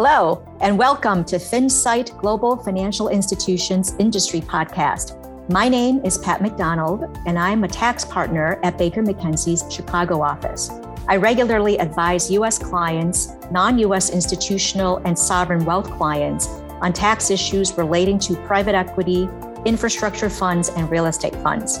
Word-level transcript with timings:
Hello, 0.00 0.46
and 0.60 0.78
welcome 0.78 1.24
to 1.24 1.38
FinSight 1.38 2.16
Global 2.20 2.56
Financial 2.56 3.08
Institutions 3.08 3.96
Industry 3.98 4.40
Podcast. 4.40 5.18
My 5.50 5.68
name 5.68 6.00
is 6.04 6.18
Pat 6.18 6.40
McDonald, 6.40 7.18
and 7.26 7.36
I'm 7.36 7.64
a 7.64 7.68
tax 7.68 8.04
partner 8.04 8.60
at 8.62 8.78
Baker 8.78 9.02
McKenzie's 9.02 9.64
Chicago 9.74 10.22
office. 10.22 10.70
I 11.08 11.16
regularly 11.16 11.78
advise 11.78 12.30
U.S. 12.30 12.60
clients, 12.60 13.32
non 13.50 13.76
U.S. 13.80 14.10
institutional, 14.10 14.98
and 14.98 15.18
sovereign 15.18 15.64
wealth 15.64 15.90
clients 15.90 16.46
on 16.80 16.92
tax 16.92 17.28
issues 17.28 17.76
relating 17.76 18.20
to 18.20 18.36
private 18.46 18.76
equity, 18.76 19.28
infrastructure 19.64 20.30
funds, 20.30 20.68
and 20.68 20.88
real 20.92 21.06
estate 21.06 21.34
funds. 21.42 21.78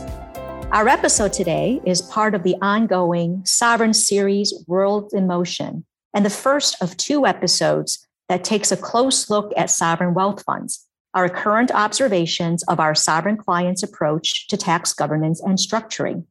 Our 0.72 0.88
episode 0.88 1.32
today 1.32 1.80
is 1.86 2.02
part 2.02 2.34
of 2.34 2.42
the 2.42 2.56
ongoing 2.62 3.42
Sovereign 3.44 3.94
Series 3.94 4.64
World 4.66 5.12
in 5.12 5.28
Motion 5.28 5.84
and 6.12 6.26
the 6.26 6.30
first 6.30 6.82
of 6.82 6.96
two 6.96 7.24
episodes 7.24 8.07
that 8.28 8.44
takes 8.44 8.70
a 8.70 8.76
close 8.76 9.30
look 9.30 9.52
at 9.56 9.70
sovereign 9.70 10.14
wealth 10.14 10.42
funds, 10.44 10.86
our 11.14 11.28
current 11.28 11.70
observations 11.70 12.62
of 12.64 12.80
our 12.80 12.94
sovereign 12.94 13.36
clients' 13.36 13.82
approach 13.82 14.46
to 14.48 14.56
tax 14.56 14.92
governance 14.92 15.40
and 15.40 15.58
structuring. 15.58 16.24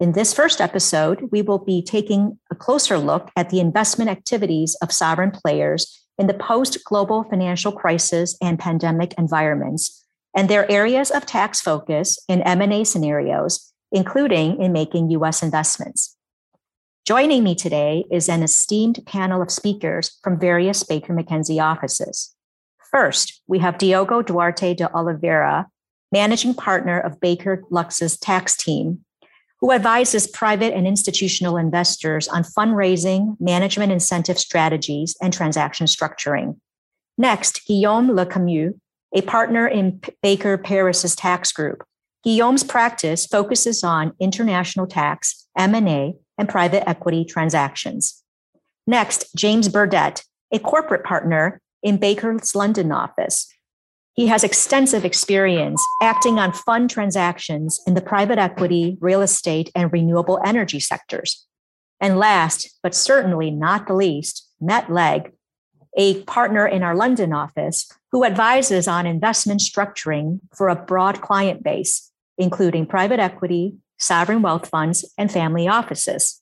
In 0.00 0.12
this 0.12 0.32
first 0.32 0.60
episode, 0.60 1.28
we 1.32 1.42
will 1.42 1.58
be 1.58 1.82
taking 1.82 2.38
a 2.50 2.54
closer 2.54 2.98
look 2.98 3.30
at 3.36 3.50
the 3.50 3.60
investment 3.60 4.10
activities 4.10 4.76
of 4.80 4.92
sovereign 4.92 5.32
players 5.32 6.06
in 6.18 6.26
the 6.26 6.34
post 6.34 6.84
global 6.84 7.24
financial 7.24 7.72
crisis 7.72 8.36
and 8.40 8.58
pandemic 8.58 9.14
environments 9.18 10.04
and 10.36 10.48
their 10.48 10.70
areas 10.70 11.10
of 11.10 11.26
tax 11.26 11.60
focus 11.60 12.18
in 12.28 12.42
M&A 12.42 12.84
scenarios, 12.84 13.72
including 13.90 14.60
in 14.62 14.72
making 14.72 15.10
US 15.10 15.42
investments. 15.42 16.16
Joining 17.08 17.42
me 17.42 17.54
today 17.54 18.04
is 18.10 18.28
an 18.28 18.42
esteemed 18.42 19.00
panel 19.06 19.40
of 19.40 19.50
speakers 19.50 20.18
from 20.22 20.38
various 20.38 20.82
Baker 20.82 21.14
McKenzie 21.14 21.58
offices. 21.58 22.36
First, 22.90 23.40
we 23.46 23.60
have 23.60 23.78
Diogo 23.78 24.20
Duarte 24.20 24.74
de 24.74 24.94
Oliveira, 24.94 25.68
managing 26.12 26.52
partner 26.52 27.00
of 27.00 27.18
Baker 27.18 27.62
Lux's 27.70 28.18
tax 28.18 28.58
team, 28.58 29.06
who 29.58 29.72
advises 29.72 30.26
private 30.26 30.74
and 30.74 30.86
institutional 30.86 31.56
investors 31.56 32.28
on 32.28 32.42
fundraising, 32.42 33.38
management 33.40 33.90
incentive 33.90 34.38
strategies, 34.38 35.16
and 35.22 35.32
transaction 35.32 35.86
structuring. 35.86 36.58
Next, 37.16 37.64
Guillaume 37.66 38.14
Le 38.14 38.26
Camus, 38.26 38.74
a 39.14 39.22
partner 39.22 39.66
in 39.66 40.02
Baker 40.22 40.58
Paris's 40.58 41.16
tax 41.16 41.52
group. 41.52 41.84
Guillaume's 42.22 42.64
practice 42.64 43.24
focuses 43.24 43.82
on 43.82 44.12
international 44.20 44.86
tax, 44.86 45.46
M&A, 45.56 46.14
and 46.38 46.48
private 46.48 46.88
equity 46.88 47.24
transactions. 47.24 48.22
Next, 48.86 49.26
James 49.36 49.68
Burdett, 49.68 50.22
a 50.52 50.58
corporate 50.58 51.04
partner 51.04 51.60
in 51.82 51.98
Baker's 51.98 52.54
London 52.54 52.90
office. 52.92 53.46
He 54.14 54.28
has 54.28 54.42
extensive 54.42 55.04
experience 55.04 55.84
acting 56.02 56.38
on 56.38 56.52
fund 56.52 56.90
transactions 56.90 57.80
in 57.86 57.94
the 57.94 58.00
private 58.00 58.38
equity, 58.38 58.96
real 59.00 59.22
estate, 59.22 59.70
and 59.74 59.92
renewable 59.92 60.40
energy 60.44 60.80
sectors. 60.80 61.46
And 62.00 62.18
last, 62.18 62.78
but 62.82 62.94
certainly 62.94 63.50
not 63.50 63.86
the 63.86 63.94
least, 63.94 64.48
Matt 64.60 64.90
Legg, 64.90 65.32
a 65.96 66.22
partner 66.24 66.66
in 66.66 66.82
our 66.82 66.94
London 66.94 67.32
office 67.32 67.90
who 68.10 68.24
advises 68.24 68.88
on 68.88 69.06
investment 69.06 69.60
structuring 69.60 70.40
for 70.56 70.68
a 70.68 70.76
broad 70.76 71.20
client 71.20 71.62
base, 71.62 72.10
including 72.38 72.86
private 72.86 73.20
equity, 73.20 73.76
sovereign 73.98 74.42
wealth 74.42 74.68
funds, 74.68 75.04
and 75.18 75.30
family 75.30 75.68
offices. 75.68 76.40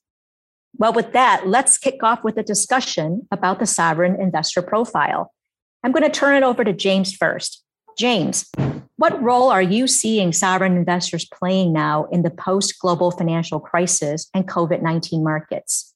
Well, 0.77 0.93
with 0.93 1.13
that, 1.13 1.47
let's 1.47 1.77
kick 1.77 2.03
off 2.03 2.23
with 2.23 2.37
a 2.37 2.43
discussion 2.43 3.27
about 3.31 3.59
the 3.59 3.65
sovereign 3.65 4.19
investor 4.19 4.61
profile. 4.61 5.33
I'm 5.83 5.91
going 5.91 6.03
to 6.03 6.09
turn 6.09 6.35
it 6.35 6.43
over 6.43 6.63
to 6.63 6.73
James 6.73 7.13
first. 7.15 7.63
James, 7.97 8.49
what 8.97 9.21
role 9.21 9.49
are 9.49 9.61
you 9.61 9.87
seeing 9.87 10.31
sovereign 10.33 10.77
investors 10.77 11.25
playing 11.25 11.73
now 11.73 12.05
in 12.11 12.21
the 12.21 12.29
post 12.29 12.79
global 12.79 13.09
financial 13.11 13.59
crisis 13.59 14.29
and 14.33 14.47
COVID 14.47 14.81
19 14.81 15.23
markets? 15.23 15.93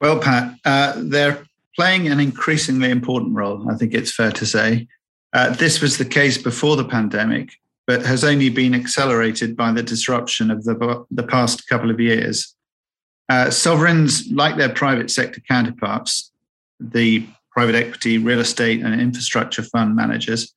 Well, 0.00 0.18
Pat, 0.18 0.54
uh, 0.64 0.94
they're 0.96 1.44
playing 1.76 2.08
an 2.08 2.20
increasingly 2.20 2.90
important 2.90 3.34
role, 3.34 3.70
I 3.70 3.76
think 3.76 3.94
it's 3.94 4.14
fair 4.14 4.32
to 4.32 4.46
say. 4.46 4.86
Uh, 5.32 5.50
this 5.50 5.80
was 5.80 5.98
the 5.98 6.04
case 6.04 6.38
before 6.38 6.76
the 6.76 6.84
pandemic, 6.84 7.52
but 7.86 8.04
has 8.04 8.24
only 8.24 8.48
been 8.48 8.74
accelerated 8.74 9.56
by 9.56 9.72
the 9.72 9.82
disruption 9.82 10.50
of 10.50 10.64
the, 10.64 11.04
the 11.10 11.22
past 11.22 11.68
couple 11.68 11.90
of 11.90 12.00
years. 12.00 12.54
Uh, 13.28 13.50
sovereigns, 13.50 14.30
like 14.30 14.56
their 14.56 14.72
private 14.72 15.10
sector 15.10 15.40
counterparts, 15.48 16.32
the 16.80 17.26
private 17.50 17.74
equity, 17.74 18.18
real 18.18 18.40
estate, 18.40 18.82
and 18.82 19.00
infrastructure 19.00 19.62
fund 19.62 19.94
managers, 19.94 20.54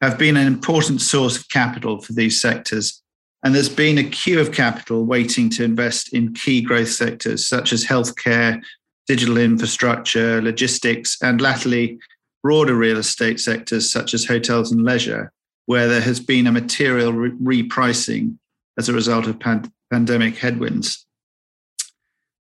have 0.00 0.18
been 0.18 0.36
an 0.36 0.46
important 0.46 1.00
source 1.00 1.36
of 1.36 1.48
capital 1.48 2.00
for 2.00 2.12
these 2.12 2.40
sectors. 2.40 3.02
And 3.42 3.54
there's 3.54 3.68
been 3.68 3.98
a 3.98 4.04
queue 4.04 4.40
of 4.40 4.52
capital 4.52 5.04
waiting 5.04 5.50
to 5.50 5.64
invest 5.64 6.14
in 6.14 6.34
key 6.34 6.62
growth 6.62 6.88
sectors 6.88 7.46
such 7.46 7.72
as 7.72 7.84
healthcare, 7.84 8.62
digital 9.06 9.36
infrastructure, 9.36 10.40
logistics, 10.40 11.20
and 11.22 11.40
latterly, 11.40 11.98
broader 12.42 12.74
real 12.74 12.98
estate 12.98 13.40
sectors 13.40 13.90
such 13.90 14.14
as 14.14 14.24
hotels 14.24 14.72
and 14.72 14.82
leisure, 14.82 15.32
where 15.66 15.88
there 15.88 16.00
has 16.00 16.20
been 16.20 16.46
a 16.46 16.52
material 16.52 17.12
re- 17.12 17.62
repricing 17.62 18.36
as 18.78 18.88
a 18.88 18.92
result 18.92 19.26
of 19.26 19.38
pan- 19.40 19.72
pandemic 19.90 20.36
headwinds. 20.36 21.06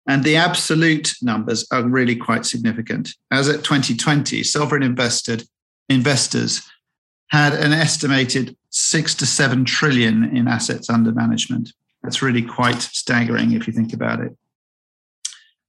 And 0.06 0.24
the 0.24 0.36
absolute 0.36 1.14
numbers 1.22 1.66
are 1.70 1.82
really 1.82 2.16
quite 2.16 2.44
significant. 2.44 3.14
As 3.30 3.48
at 3.48 3.64
2020, 3.64 4.42
sovereign 4.42 4.82
invested 4.82 5.46
investors 5.88 6.62
had 7.28 7.54
an 7.54 7.72
estimated 7.72 8.56
six 8.70 9.14
to 9.14 9.26
seven 9.26 9.64
trillion 9.64 10.36
in 10.36 10.48
assets 10.48 10.90
under 10.90 11.12
management. 11.12 11.72
That's 12.02 12.20
really 12.20 12.42
quite 12.42 12.82
staggering 12.82 13.52
if 13.52 13.66
you 13.66 13.72
think 13.72 13.92
about 13.92 14.20
it. 14.20 14.36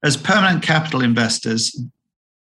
As 0.03 0.17
permanent 0.17 0.63
capital 0.63 1.01
investors, 1.01 1.79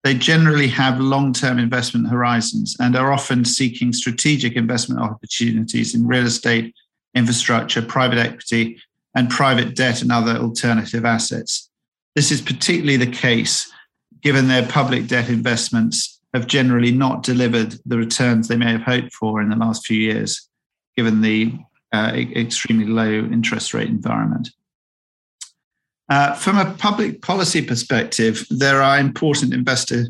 they 0.08 0.14
generally 0.14 0.68
have 0.68 0.98
long 1.00 1.34
term 1.34 1.58
investment 1.58 2.08
horizons 2.08 2.74
and 2.80 2.96
are 2.96 3.12
often 3.12 3.44
seeking 3.44 3.92
strategic 3.92 4.56
investment 4.56 5.02
opportunities 5.02 5.94
in 5.94 6.06
real 6.06 6.24
estate, 6.24 6.74
infrastructure, 7.14 7.82
private 7.82 8.16
equity, 8.16 8.80
and 9.14 9.28
private 9.28 9.76
debt 9.76 10.00
and 10.00 10.10
other 10.10 10.36
alternative 10.36 11.04
assets. 11.04 11.68
This 12.16 12.32
is 12.32 12.40
particularly 12.40 12.96
the 12.96 13.06
case 13.06 13.70
given 14.22 14.48
their 14.48 14.66
public 14.66 15.08
debt 15.08 15.28
investments 15.28 16.18
have 16.32 16.46
generally 16.46 16.90
not 16.90 17.22
delivered 17.22 17.74
the 17.84 17.98
returns 17.98 18.48
they 18.48 18.56
may 18.56 18.72
have 18.72 18.80
hoped 18.80 19.12
for 19.12 19.42
in 19.42 19.50
the 19.50 19.56
last 19.56 19.86
few 19.86 19.98
years, 19.98 20.48
given 20.96 21.20
the 21.20 21.52
uh, 21.92 22.12
extremely 22.14 22.86
low 22.86 23.10
interest 23.10 23.74
rate 23.74 23.90
environment. 23.90 24.48
Uh, 26.08 26.34
from 26.34 26.56
a 26.58 26.72
public 26.74 27.20
policy 27.20 27.62
perspective, 27.62 28.46
there 28.50 28.80
are 28.80 28.98
important 28.98 29.52
investor 29.52 30.06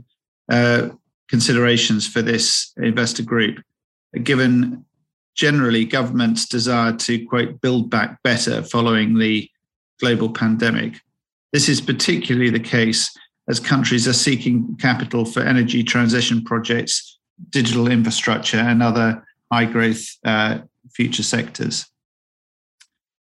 uh, 0.49 0.89
considerations 1.29 2.07
for 2.07 2.23
this 2.23 2.73
investor 2.77 3.23
group, 3.23 3.59
given 4.23 4.85
generally 5.35 5.85
government's 5.85 6.47
desire 6.47 6.97
to, 6.97 7.25
quote, 7.27 7.61
build 7.61 7.91
back 7.91 8.23
better 8.23 8.63
following 8.63 9.19
the 9.19 9.49
global 10.01 10.31
pandemic. 10.31 11.01
This 11.53 11.69
is 11.69 11.81
particularly 11.81 12.51
the 12.51 12.61
case 12.61 13.17
as 13.49 13.59
countries 13.59 14.07
are 14.07 14.13
seeking 14.13 14.77
capital 14.77 15.25
for 15.25 15.41
energy 15.41 15.83
transition 15.83 16.45
projects, 16.45 17.19
digital 17.51 17.91
infrastructure, 17.91 18.59
and 18.59 18.83
other 18.83 19.25
high 19.51 19.65
growth 19.65 20.05
uh, 20.25 20.59
future 20.93 21.23
sectors. 21.23 21.87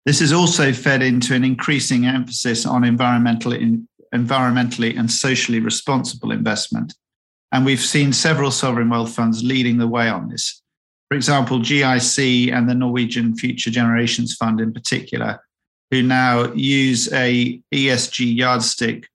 This 0.05 0.19
has 0.19 0.33
also 0.33 0.73
fed 0.73 1.03
into 1.03 1.35
an 1.35 1.43
increasing 1.43 2.05
emphasis 2.05 2.65
on 2.65 2.83
environmental, 2.83 3.53
environmentally 4.13 4.97
and 4.97 5.11
socially 5.11 5.59
responsible 5.59 6.31
investment. 6.31 6.95
And 7.51 7.65
we've 7.65 7.81
seen 7.81 8.13
several 8.13 8.49
sovereign 8.49 8.89
wealth 8.89 9.13
funds 9.13 9.43
leading 9.43 9.77
the 9.77 9.87
way 9.87 10.09
on 10.09 10.29
this. 10.29 10.61
For 11.09 11.15
example, 11.15 11.59
GIC 11.59 12.53
and 12.53 12.69
the 12.69 12.73
Norwegian 12.73 13.35
Future 13.35 13.69
Generations 13.69 14.35
Fund 14.35 14.61
in 14.61 14.73
particular, 14.73 15.41
who 15.91 16.01
now 16.01 16.53
use 16.53 17.11
a 17.11 17.61
ESG 17.73 18.37
yardstick 18.37 19.09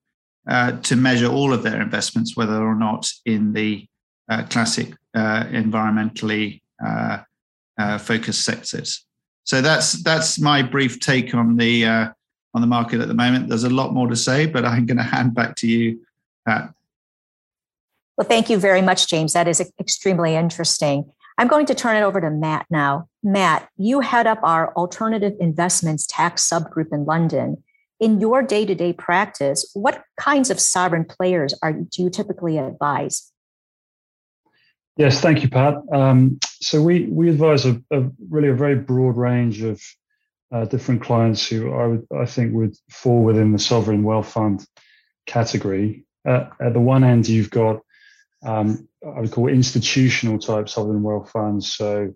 uh, 0.46 0.72
to 0.72 0.94
measure 0.94 1.26
all 1.26 1.54
of 1.54 1.62
their 1.62 1.80
investments, 1.80 2.36
whether 2.36 2.62
or 2.62 2.74
not 2.74 3.10
in 3.24 3.54
the 3.54 3.86
uh, 4.28 4.44
classic 4.50 4.92
uh, 5.14 5.44
environmentally 5.44 6.60
uh, 6.84 7.18
uh, 7.78 7.96
focused 7.96 8.44
sectors. 8.44 9.05
So 9.46 9.62
that's 9.62 10.02
that's 10.02 10.38
my 10.38 10.60
brief 10.60 11.00
take 11.00 11.32
on 11.32 11.56
the 11.56 11.86
uh, 11.86 12.08
on 12.52 12.60
the 12.60 12.66
market 12.66 13.00
at 13.00 13.08
the 13.08 13.14
moment. 13.14 13.48
There's 13.48 13.64
a 13.64 13.70
lot 13.70 13.94
more 13.94 14.08
to 14.08 14.16
say, 14.16 14.46
but 14.46 14.64
I'm 14.64 14.86
going 14.86 14.96
to 14.98 15.02
hand 15.02 15.34
back 15.34 15.56
to 15.56 15.66
you, 15.66 16.00
Pat. 16.46 16.74
Well, 18.16 18.26
thank 18.26 18.50
you 18.50 18.58
very 18.58 18.82
much, 18.82 19.08
James. 19.08 19.32
That 19.32 19.46
is 19.46 19.60
extremely 19.78 20.34
interesting. 20.34 21.10
I'm 21.38 21.48
going 21.48 21.66
to 21.66 21.74
turn 21.74 21.96
it 21.96 22.02
over 22.02 22.20
to 22.20 22.30
Matt 22.30 22.66
now. 22.70 23.08
Matt, 23.22 23.68
you 23.76 24.00
head 24.00 24.26
up 24.26 24.40
our 24.42 24.72
alternative 24.74 25.34
investments 25.38 26.06
tax 26.06 26.48
subgroup 26.48 26.92
in 26.92 27.04
London. 27.04 27.62
in 27.98 28.20
your 28.20 28.42
day-to-day 28.42 28.92
practice, 28.92 29.70
what 29.74 30.02
kinds 30.20 30.50
of 30.50 30.60
sovereign 30.60 31.04
players 31.04 31.54
are 31.62 31.72
do 31.72 32.02
you 32.02 32.10
typically 32.10 32.58
advise? 32.58 33.32
Yes, 34.96 35.20
thank 35.20 35.42
you, 35.42 35.48
Pat. 35.50 35.74
Um, 35.92 36.38
so 36.42 36.80
we 36.82 37.04
we 37.04 37.28
advise 37.28 37.66
a, 37.66 37.82
a, 37.90 38.04
really 38.30 38.48
a 38.48 38.54
very 38.54 38.76
broad 38.76 39.16
range 39.16 39.62
of 39.62 39.82
uh, 40.52 40.64
different 40.64 41.02
clients 41.02 41.46
who 41.46 41.72
I 41.74 41.86
would 41.86 42.06
I 42.18 42.24
think 42.24 42.54
would 42.54 42.74
fall 42.90 43.22
within 43.22 43.52
the 43.52 43.58
sovereign 43.58 44.02
wealth 44.04 44.32
fund 44.32 44.64
category. 45.26 46.06
Uh, 46.26 46.46
at 46.60 46.72
the 46.72 46.80
one 46.80 47.04
end, 47.04 47.28
you've 47.28 47.50
got 47.50 47.80
um, 48.42 48.88
I 49.04 49.20
would 49.20 49.32
call 49.32 49.48
institutional 49.48 50.38
type 50.38 50.68
sovereign 50.68 51.02
wealth 51.02 51.30
funds. 51.30 51.74
So 51.74 52.14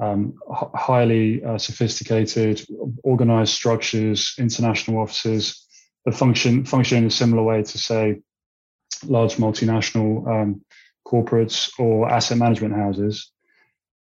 um, 0.00 0.34
h- 0.50 0.68
highly 0.74 1.42
uh, 1.44 1.58
sophisticated, 1.58 2.64
organized 3.02 3.54
structures, 3.54 4.34
international 4.38 4.98
offices 4.98 5.66
that 6.04 6.14
function 6.14 6.64
function 6.64 6.98
in 6.98 7.06
a 7.06 7.10
similar 7.10 7.42
way 7.42 7.62
to 7.62 7.78
say 7.78 8.20
large 9.04 9.36
multinational 9.36 10.26
um, 10.28 10.62
corporates 11.06 11.70
or 11.78 12.10
asset 12.10 12.38
management 12.38 12.74
houses. 12.74 13.30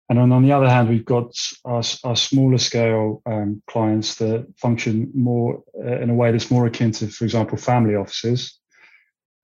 And 0.08 0.18
then 0.18 0.32
on 0.32 0.42
the 0.42 0.52
other 0.52 0.68
hand, 0.68 0.88
we've 0.88 1.04
got 1.04 1.32
our, 1.64 1.82
our 2.02 2.16
smaller 2.16 2.58
scale 2.58 3.22
um, 3.26 3.62
clients 3.68 4.16
that 4.16 4.46
function 4.56 5.10
more 5.14 5.62
uh, 5.78 6.00
in 6.00 6.10
a 6.10 6.14
way 6.14 6.32
that's 6.32 6.50
more 6.50 6.66
akin 6.66 6.90
to, 6.92 7.06
for 7.06 7.24
example, 7.24 7.56
family 7.56 7.94
offices. 7.94 8.58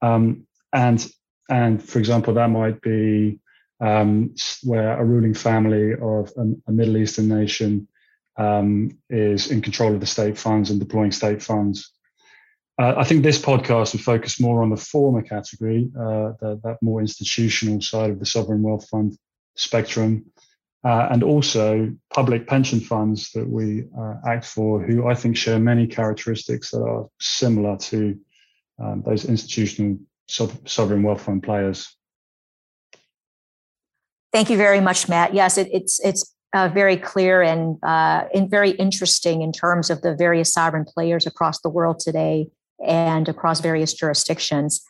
Um, 0.02 0.46
and 0.72 1.06
and 1.48 1.82
for 1.82 2.00
example, 2.00 2.34
that 2.34 2.50
might 2.50 2.81
be 2.82 3.38
um, 3.81 4.34
where 4.64 4.99
a 4.99 5.04
ruling 5.04 5.34
family 5.34 5.92
of 5.92 6.32
a, 6.37 6.42
a 6.66 6.72
Middle 6.72 6.96
Eastern 6.96 7.28
nation 7.28 7.87
um, 8.37 8.99
is 9.08 9.50
in 9.50 9.62
control 9.62 9.94
of 9.94 10.00
the 10.00 10.06
state 10.06 10.37
funds 10.37 10.70
and 10.70 10.81
deploying 10.81 11.12
state 11.12 11.42
funds. 11.42 11.92
Uh, 12.78 12.94
I 12.99 13.05
think 13.05 13.23
this 13.23 13.38
podcast 13.38 13.94
would 13.94 14.02
focus 14.02 14.38
more 14.38 14.62
on 14.62 14.69
the 14.69 14.76
former 14.76 15.23
category, 15.23 15.90
uh, 15.99 16.32
the, 16.40 16.61
that 16.62 16.76
more 16.82 17.00
institutional 17.00 17.81
side 17.81 18.11
of 18.11 18.19
the 18.19 18.26
sovereign 18.26 18.62
wealth 18.62 18.87
fund 18.88 19.17
spectrum, 19.56 20.26
uh, 20.84 21.08
and 21.11 21.23
also 21.23 21.90
public 22.12 22.46
pension 22.46 22.81
funds 22.81 23.32
that 23.32 23.49
we 23.49 23.84
uh, 23.99 24.17
act 24.26 24.44
for, 24.44 24.82
who 24.82 25.06
I 25.08 25.14
think 25.14 25.38
share 25.38 25.58
many 25.58 25.87
characteristics 25.87 26.70
that 26.70 26.82
are 26.82 27.08
similar 27.19 27.78
to 27.78 28.19
um, 28.78 29.02
those 29.06 29.25
institutional 29.25 29.99
sovereign 30.28 31.02
wealth 31.02 31.23
fund 31.23 31.43
players. 31.43 31.96
Thank 34.32 34.50
you 34.50 34.58
very 34.58 34.81
much, 34.81 35.08
Matt. 35.08 35.32
Yes, 35.32 35.56
it, 35.56 35.70
it's 35.73 35.99
it's 36.05 36.34
uh, 36.52 36.69
very 36.69 36.99
clear 36.99 37.40
and 37.40 37.78
uh, 37.82 38.25
and 38.34 38.50
very 38.50 38.73
interesting 38.73 39.40
in 39.40 39.50
terms 39.50 39.88
of 39.88 40.02
the 40.02 40.14
various 40.14 40.52
sovereign 40.52 40.84
players 40.84 41.26
across 41.26 41.61
the 41.62 41.70
world 41.70 42.00
today 42.00 42.49
and 42.84 43.28
across 43.28 43.61
various 43.61 43.94
jurisdictions. 43.94 44.84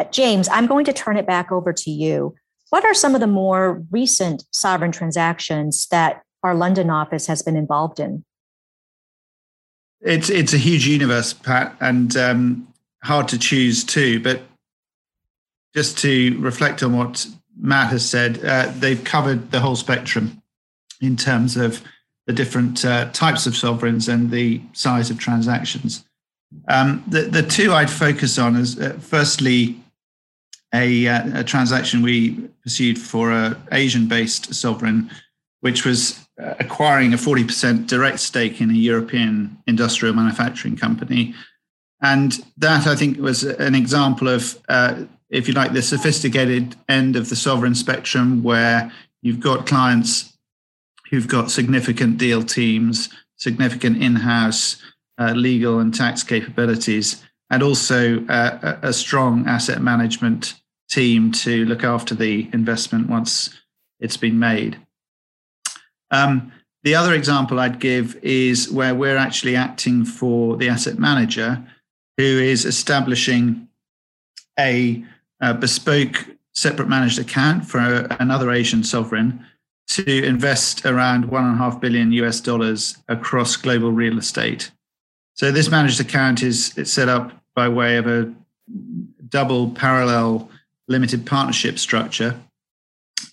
Uh, 0.00 0.04
James, 0.04 0.48
I'm 0.48 0.66
going 0.66 0.84
to 0.86 0.92
turn 0.92 1.16
it 1.16 1.26
back 1.26 1.52
over 1.52 1.72
to 1.72 1.90
you. 1.90 2.34
What 2.70 2.84
are 2.84 2.94
some 2.94 3.14
of 3.14 3.20
the 3.20 3.26
more 3.26 3.84
recent 3.90 4.44
sovereign 4.50 4.92
transactions 4.92 5.86
that 5.88 6.22
our 6.42 6.54
London 6.54 6.90
office 6.90 7.26
has 7.26 7.42
been 7.42 7.56
involved 7.56 8.00
in? 8.00 8.24
It's 10.00 10.30
it's 10.30 10.52
a 10.52 10.58
huge 10.58 10.86
universe, 10.86 11.32
Pat, 11.32 11.76
and 11.80 12.16
um, 12.16 12.68
hard 13.04 13.28
to 13.28 13.38
choose 13.38 13.84
too. 13.84 14.20
But 14.20 14.42
just 15.74 15.98
to 15.98 16.36
reflect 16.40 16.82
on 16.82 16.96
what 16.96 17.26
Matt 17.56 17.90
has 17.90 18.08
said, 18.08 18.44
uh, 18.44 18.72
they've 18.78 19.02
covered 19.04 19.50
the 19.50 19.60
whole 19.60 19.76
spectrum 19.76 20.42
in 21.00 21.16
terms 21.16 21.56
of 21.56 21.82
the 22.26 22.32
different 22.32 22.84
uh, 22.84 23.10
types 23.12 23.46
of 23.46 23.56
sovereigns 23.56 24.08
and 24.08 24.30
the 24.30 24.60
size 24.72 25.10
of 25.10 25.18
transactions. 25.18 26.04
Um, 26.68 27.04
the, 27.08 27.22
the 27.22 27.42
two 27.42 27.72
I'd 27.72 27.90
focus 27.90 28.38
on 28.38 28.56
is 28.56 28.78
uh, 28.78 28.98
firstly, 29.00 29.78
a, 30.74 31.06
uh, 31.06 31.40
a, 31.40 31.44
transaction 31.44 32.00
we 32.00 32.48
pursued 32.62 32.98
for 32.98 33.30
an 33.30 33.56
Asian 33.72 34.08
based 34.08 34.54
sovereign, 34.54 35.10
which 35.60 35.84
was 35.84 36.26
uh, 36.42 36.54
acquiring 36.60 37.12
a 37.12 37.18
40% 37.18 37.86
direct 37.86 38.20
stake 38.20 38.60
in 38.60 38.70
a 38.70 38.74
European 38.74 39.58
industrial 39.66 40.14
manufacturing 40.14 40.76
company. 40.76 41.34
And 42.00 42.42
that, 42.56 42.86
I 42.86 42.96
think, 42.96 43.18
was 43.18 43.44
an 43.44 43.74
example 43.74 44.28
of 44.28 44.58
uh, 44.68 45.04
if 45.32 45.48
you 45.48 45.54
like, 45.54 45.72
the 45.72 45.82
sophisticated 45.82 46.76
end 46.88 47.16
of 47.16 47.30
the 47.30 47.36
sovereign 47.36 47.74
spectrum 47.74 48.42
where 48.42 48.92
you've 49.22 49.40
got 49.40 49.66
clients 49.66 50.36
who've 51.10 51.26
got 51.26 51.50
significant 51.50 52.18
deal 52.18 52.42
teams, 52.42 53.08
significant 53.36 54.00
in 54.02 54.16
house 54.16 54.76
uh, 55.22 55.32
legal 55.34 55.78
and 55.78 55.94
tax 55.94 56.22
capabilities, 56.22 57.22
and 57.50 57.62
also 57.62 58.24
uh, 58.26 58.78
a 58.82 58.92
strong 58.92 59.46
asset 59.46 59.80
management 59.80 60.54
team 60.90 61.32
to 61.32 61.64
look 61.66 61.84
after 61.84 62.14
the 62.14 62.48
investment 62.52 63.08
once 63.08 63.58
it's 64.00 64.16
been 64.16 64.38
made. 64.38 64.78
Um, 66.10 66.52
the 66.82 66.94
other 66.94 67.14
example 67.14 67.60
I'd 67.60 67.78
give 67.78 68.16
is 68.22 68.70
where 68.70 68.94
we're 68.94 69.16
actually 69.16 69.56
acting 69.56 70.04
for 70.04 70.56
the 70.56 70.68
asset 70.68 70.98
manager 70.98 71.64
who 72.16 72.24
is 72.24 72.64
establishing 72.64 73.68
a 74.58 75.04
a 75.40 75.54
bespoke 75.54 76.26
separate 76.54 76.88
managed 76.88 77.18
account 77.18 77.64
for 77.64 77.78
another 78.20 78.50
Asian 78.50 78.84
sovereign 78.84 79.44
to 79.88 80.24
invest 80.24 80.86
around 80.86 81.24
one 81.26 81.44
and 81.44 81.54
a 81.54 81.58
half 81.58 81.80
billion 81.80 82.12
US 82.12 82.40
dollars 82.40 82.96
across 83.08 83.56
global 83.56 83.90
real 83.90 84.18
estate. 84.18 84.70
So 85.34 85.50
this 85.50 85.70
managed 85.70 86.00
account 86.00 86.42
is 86.42 86.76
it's 86.76 86.92
set 86.92 87.08
up 87.08 87.32
by 87.54 87.68
way 87.68 87.96
of 87.96 88.06
a 88.06 88.32
double 89.28 89.70
parallel 89.70 90.50
limited 90.88 91.26
partnership 91.26 91.78
structure. 91.78 92.38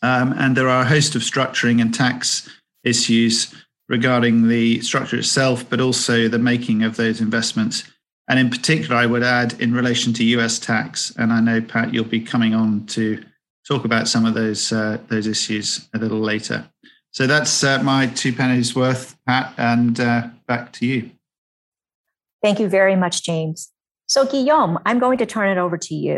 Um, 0.01 0.33
and 0.37 0.55
there 0.55 0.69
are 0.69 0.83
a 0.83 0.87
host 0.87 1.15
of 1.15 1.21
structuring 1.21 1.81
and 1.81 1.93
tax 1.93 2.49
issues 2.83 3.53
regarding 3.89 4.47
the 4.47 4.81
structure 4.81 5.17
itself, 5.17 5.69
but 5.69 5.81
also 5.81 6.27
the 6.27 6.39
making 6.39 6.83
of 6.83 6.95
those 6.95 7.19
investments 7.19 7.83
and 8.29 8.37
in 8.37 8.51
particular, 8.51 8.95
I 8.95 9.07
would 9.07 9.23
add 9.23 9.59
in 9.59 9.73
relation 9.73 10.13
to 10.13 10.23
US 10.23 10.59
tax, 10.59 11.11
and 11.17 11.33
I 11.33 11.41
know, 11.41 11.61
Pat, 11.61 11.93
you'll 11.93 12.05
be 12.05 12.21
coming 12.21 12.53
on 12.53 12.85
to 12.87 13.23
talk 13.67 13.85
about 13.85 14.07
some 14.07 14.23
of 14.23 14.35
those, 14.35 14.71
uh, 14.71 14.99
those 15.07 15.25
issues 15.25 15.89
a 15.95 15.97
little 15.97 16.19
later. 16.19 16.69
So 17.11 17.25
that's 17.25 17.63
uh, 17.63 17.81
my 17.81 18.05
two 18.05 18.31
pennies 18.31 18.75
worth, 18.75 19.17
Pat, 19.25 19.51
and 19.57 19.99
uh, 19.99 20.27
back 20.47 20.71
to 20.73 20.85
you. 20.85 21.09
Thank 22.41 22.59
you 22.59 22.69
very 22.69 22.95
much, 22.95 23.23
James. 23.23 23.71
So, 24.07 24.25
Guillaume, 24.25 24.79
I'm 24.85 24.99
going 24.99 25.17
to 25.19 25.25
turn 25.25 25.49
it 25.49 25.59
over 25.59 25.77
to 25.77 25.95
you. 25.95 26.17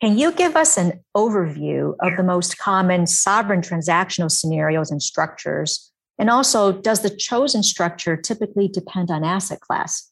Can 0.00 0.18
you 0.18 0.32
give 0.32 0.56
us 0.56 0.76
an 0.76 1.00
overview 1.16 1.94
of 2.00 2.16
the 2.16 2.22
most 2.22 2.58
common 2.58 3.06
sovereign 3.06 3.60
transactional 3.60 4.30
scenarios 4.30 4.90
and 4.90 5.02
structures? 5.02 5.90
And 6.18 6.30
also, 6.30 6.72
does 6.72 7.02
the 7.02 7.10
chosen 7.10 7.62
structure 7.62 8.16
typically 8.16 8.68
depend 8.68 9.10
on 9.10 9.24
asset 9.24 9.60
class? 9.60 10.10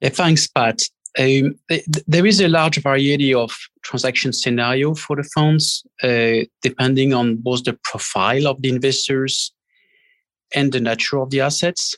Yeah, 0.00 0.10
thanks, 0.10 0.46
Pat. 0.48 0.82
Um, 1.18 1.58
there 2.06 2.26
is 2.26 2.40
a 2.40 2.48
large 2.48 2.82
variety 2.82 3.32
of 3.34 3.56
transaction 3.82 4.32
scenario 4.32 4.94
for 4.94 5.16
the 5.16 5.24
funds, 5.34 5.86
uh, 6.02 6.44
depending 6.62 7.14
on 7.14 7.36
both 7.36 7.64
the 7.64 7.78
profile 7.84 8.46
of 8.46 8.60
the 8.62 8.70
investors 8.70 9.52
and 10.54 10.72
the 10.72 10.80
nature 10.80 11.18
of 11.18 11.30
the 11.30 11.40
assets. 11.40 11.94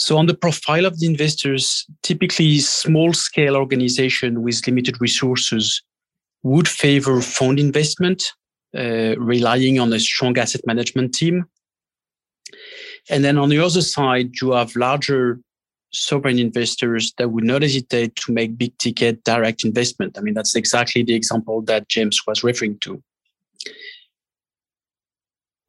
So, 0.00 0.16
on 0.16 0.24
the 0.24 0.34
profile 0.34 0.86
of 0.86 0.98
the 0.98 1.06
investors, 1.06 1.86
typically 2.02 2.58
small 2.60 3.12
scale 3.12 3.54
organization 3.54 4.42
with 4.42 4.66
limited 4.66 4.98
resources 4.98 5.82
would 6.42 6.66
favor 6.66 7.20
fund 7.20 7.60
investment, 7.60 8.32
uh, 8.74 9.14
relying 9.18 9.78
on 9.78 9.92
a 9.92 10.00
strong 10.00 10.38
asset 10.38 10.62
management 10.64 11.12
team. 11.12 11.44
And 13.10 13.22
then 13.22 13.36
on 13.36 13.50
the 13.50 13.58
other 13.58 13.82
side, 13.82 14.30
you 14.40 14.52
have 14.52 14.74
larger 14.74 15.38
sovereign 15.92 16.38
investors 16.38 17.12
that 17.18 17.30
would 17.32 17.44
not 17.44 17.60
hesitate 17.60 18.16
to 18.16 18.32
make 18.32 18.56
big 18.56 18.76
ticket 18.78 19.22
direct 19.24 19.66
investment. 19.66 20.16
I 20.16 20.22
mean, 20.22 20.32
that's 20.32 20.56
exactly 20.56 21.02
the 21.02 21.14
example 21.14 21.60
that 21.62 21.88
James 21.88 22.22
was 22.26 22.42
referring 22.42 22.78
to. 22.78 23.02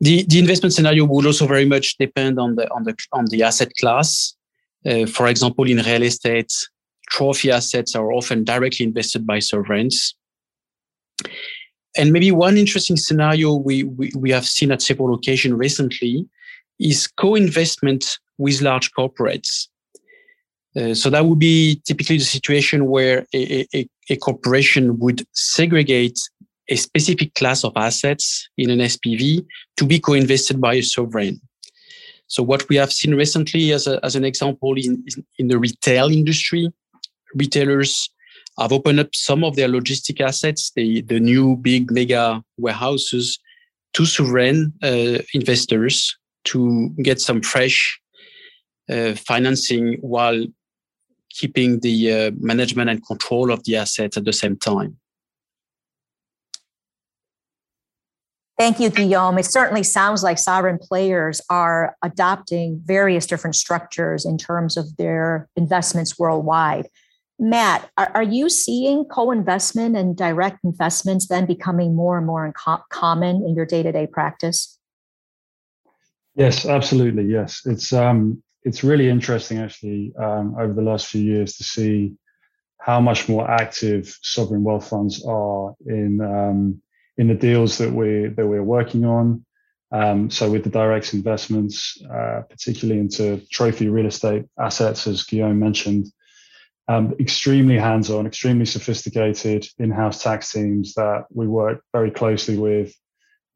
The, 0.01 0.23
the 0.27 0.39
investment 0.39 0.73
scenario 0.73 1.05
would 1.05 1.25
also 1.25 1.47
very 1.47 1.65
much 1.65 1.95
depend 1.97 2.39
on 2.39 2.55
the 2.55 2.69
on 2.71 2.83
the 2.83 2.95
on 3.13 3.25
the 3.25 3.43
asset 3.43 3.71
class. 3.79 4.35
Uh, 4.83 5.05
for 5.05 5.27
example, 5.27 5.69
in 5.69 5.77
real 5.77 6.03
estate, 6.03 6.51
trophy 7.09 7.51
assets 7.51 7.95
are 7.95 8.11
often 8.11 8.43
directly 8.43 8.85
invested 8.85 9.27
by 9.27 9.39
sovereigns. 9.39 10.15
And 11.97 12.11
maybe 12.11 12.31
one 12.31 12.57
interesting 12.57 12.97
scenario 12.97 13.53
we, 13.53 13.83
we, 13.83 14.11
we 14.17 14.31
have 14.31 14.47
seen 14.47 14.71
at 14.71 14.81
several 14.81 15.13
occasions 15.13 15.55
recently 15.55 16.25
is 16.79 17.07
co-investment 17.07 18.17
with 18.37 18.61
large 18.61 18.91
corporates. 18.93 19.67
Uh, 20.75 20.93
so 20.93 21.09
that 21.09 21.25
would 21.25 21.37
be 21.37 21.81
typically 21.85 22.17
the 22.17 22.23
situation 22.23 22.85
where 22.85 23.25
a, 23.33 23.67
a, 23.75 23.87
a, 24.09 24.15
corporation 24.15 24.97
would 24.99 25.21
segregate 25.33 26.17
a 26.71 26.77
specific 26.77 27.35
class 27.35 27.63
of 27.63 27.73
assets 27.75 28.49
in 28.57 28.69
an 28.69 28.79
SPV 28.79 29.45
to 29.75 29.85
be 29.85 29.99
co-invested 29.99 30.59
by 30.59 30.75
a 30.75 30.81
sovereign. 30.81 31.39
So 32.27 32.41
what 32.41 32.67
we 32.69 32.77
have 32.77 32.93
seen 32.93 33.13
recently, 33.13 33.73
as, 33.73 33.87
a, 33.87 33.99
as 34.05 34.15
an 34.15 34.23
example, 34.23 34.75
in, 34.77 35.03
in 35.37 35.49
the 35.49 35.59
retail 35.59 36.09
industry, 36.09 36.71
retailers 37.35 38.09
have 38.57 38.71
opened 38.71 39.01
up 39.01 39.13
some 39.13 39.43
of 39.43 39.57
their 39.57 39.67
logistic 39.67 40.21
assets, 40.21 40.71
the, 40.73 41.01
the 41.01 41.19
new 41.19 41.57
big 41.57 41.91
mega 41.91 42.41
warehouses, 42.57 43.37
to 43.93 44.05
sovereign 44.05 44.71
uh, 44.81 45.19
investors 45.33 46.17
to 46.45 46.89
get 47.01 47.19
some 47.19 47.41
fresh 47.41 47.99
uh, 48.89 49.13
financing 49.15 49.97
while 49.99 50.45
keeping 51.29 51.81
the 51.81 52.13
uh, 52.13 52.31
management 52.39 52.89
and 52.89 53.05
control 53.05 53.51
of 53.51 53.61
the 53.65 53.75
assets 53.75 54.15
at 54.15 54.23
the 54.23 54.33
same 54.33 54.55
time. 54.55 54.97
Thank 58.57 58.79
you, 58.79 58.89
Guillaume. 58.89 59.37
It 59.39 59.45
certainly 59.45 59.83
sounds 59.83 60.23
like 60.23 60.37
sovereign 60.37 60.77
players 60.77 61.41
are 61.49 61.95
adopting 62.03 62.81
various 62.83 63.25
different 63.25 63.55
structures 63.55 64.25
in 64.25 64.37
terms 64.37 64.77
of 64.77 64.95
their 64.97 65.49
investments 65.55 66.19
worldwide. 66.19 66.87
Matt, 67.39 67.89
are, 67.97 68.11
are 68.13 68.23
you 68.23 68.49
seeing 68.49 69.05
co 69.05 69.31
investment 69.31 69.97
and 69.97 70.15
direct 70.15 70.59
investments 70.63 71.27
then 71.27 71.47
becoming 71.47 71.95
more 71.95 72.17
and 72.17 72.27
more 72.27 72.53
common 72.91 73.37
in 73.37 73.55
your 73.55 73.65
day 73.65 73.81
to 73.81 73.91
day 73.91 74.05
practice? 74.05 74.77
Yes, 76.35 76.65
absolutely. 76.65 77.25
Yes, 77.25 77.61
it's 77.65 77.91
um, 77.91 78.43
it's 78.63 78.83
really 78.83 79.09
interesting 79.09 79.57
actually 79.57 80.13
um, 80.19 80.55
over 80.59 80.73
the 80.73 80.83
last 80.83 81.07
few 81.07 81.21
years 81.21 81.57
to 81.57 81.63
see 81.63 82.13
how 82.79 82.99
much 82.99 83.27
more 83.27 83.49
active 83.49 84.15
sovereign 84.21 84.63
wealth 84.63 84.87
funds 84.87 85.25
are 85.25 85.73
in 85.87 86.21
um, 86.21 86.81
in 87.21 87.27
the 87.27 87.35
deals 87.35 87.77
that 87.77 87.93
we 87.93 88.29
that 88.35 88.47
we're 88.47 88.63
working 88.63 89.05
on. 89.05 89.45
Um, 89.91 90.31
so 90.31 90.49
with 90.49 90.63
the 90.63 90.71
direct 90.71 91.13
investments, 91.13 92.01
uh, 92.03 92.41
particularly 92.49 92.99
into 92.99 93.41
trophy 93.51 93.89
real 93.89 94.07
estate 94.07 94.45
assets, 94.57 95.05
as 95.05 95.23
Guillaume 95.23 95.59
mentioned, 95.59 96.07
um, 96.87 97.13
extremely 97.19 97.77
hands-on, 97.77 98.25
extremely 98.25 98.65
sophisticated 98.65 99.67
in-house 99.77 100.23
tax 100.23 100.51
teams 100.51 100.95
that 100.95 101.25
we 101.31 101.45
work 101.45 101.83
very 101.93 102.09
closely 102.09 102.57
with 102.57 102.91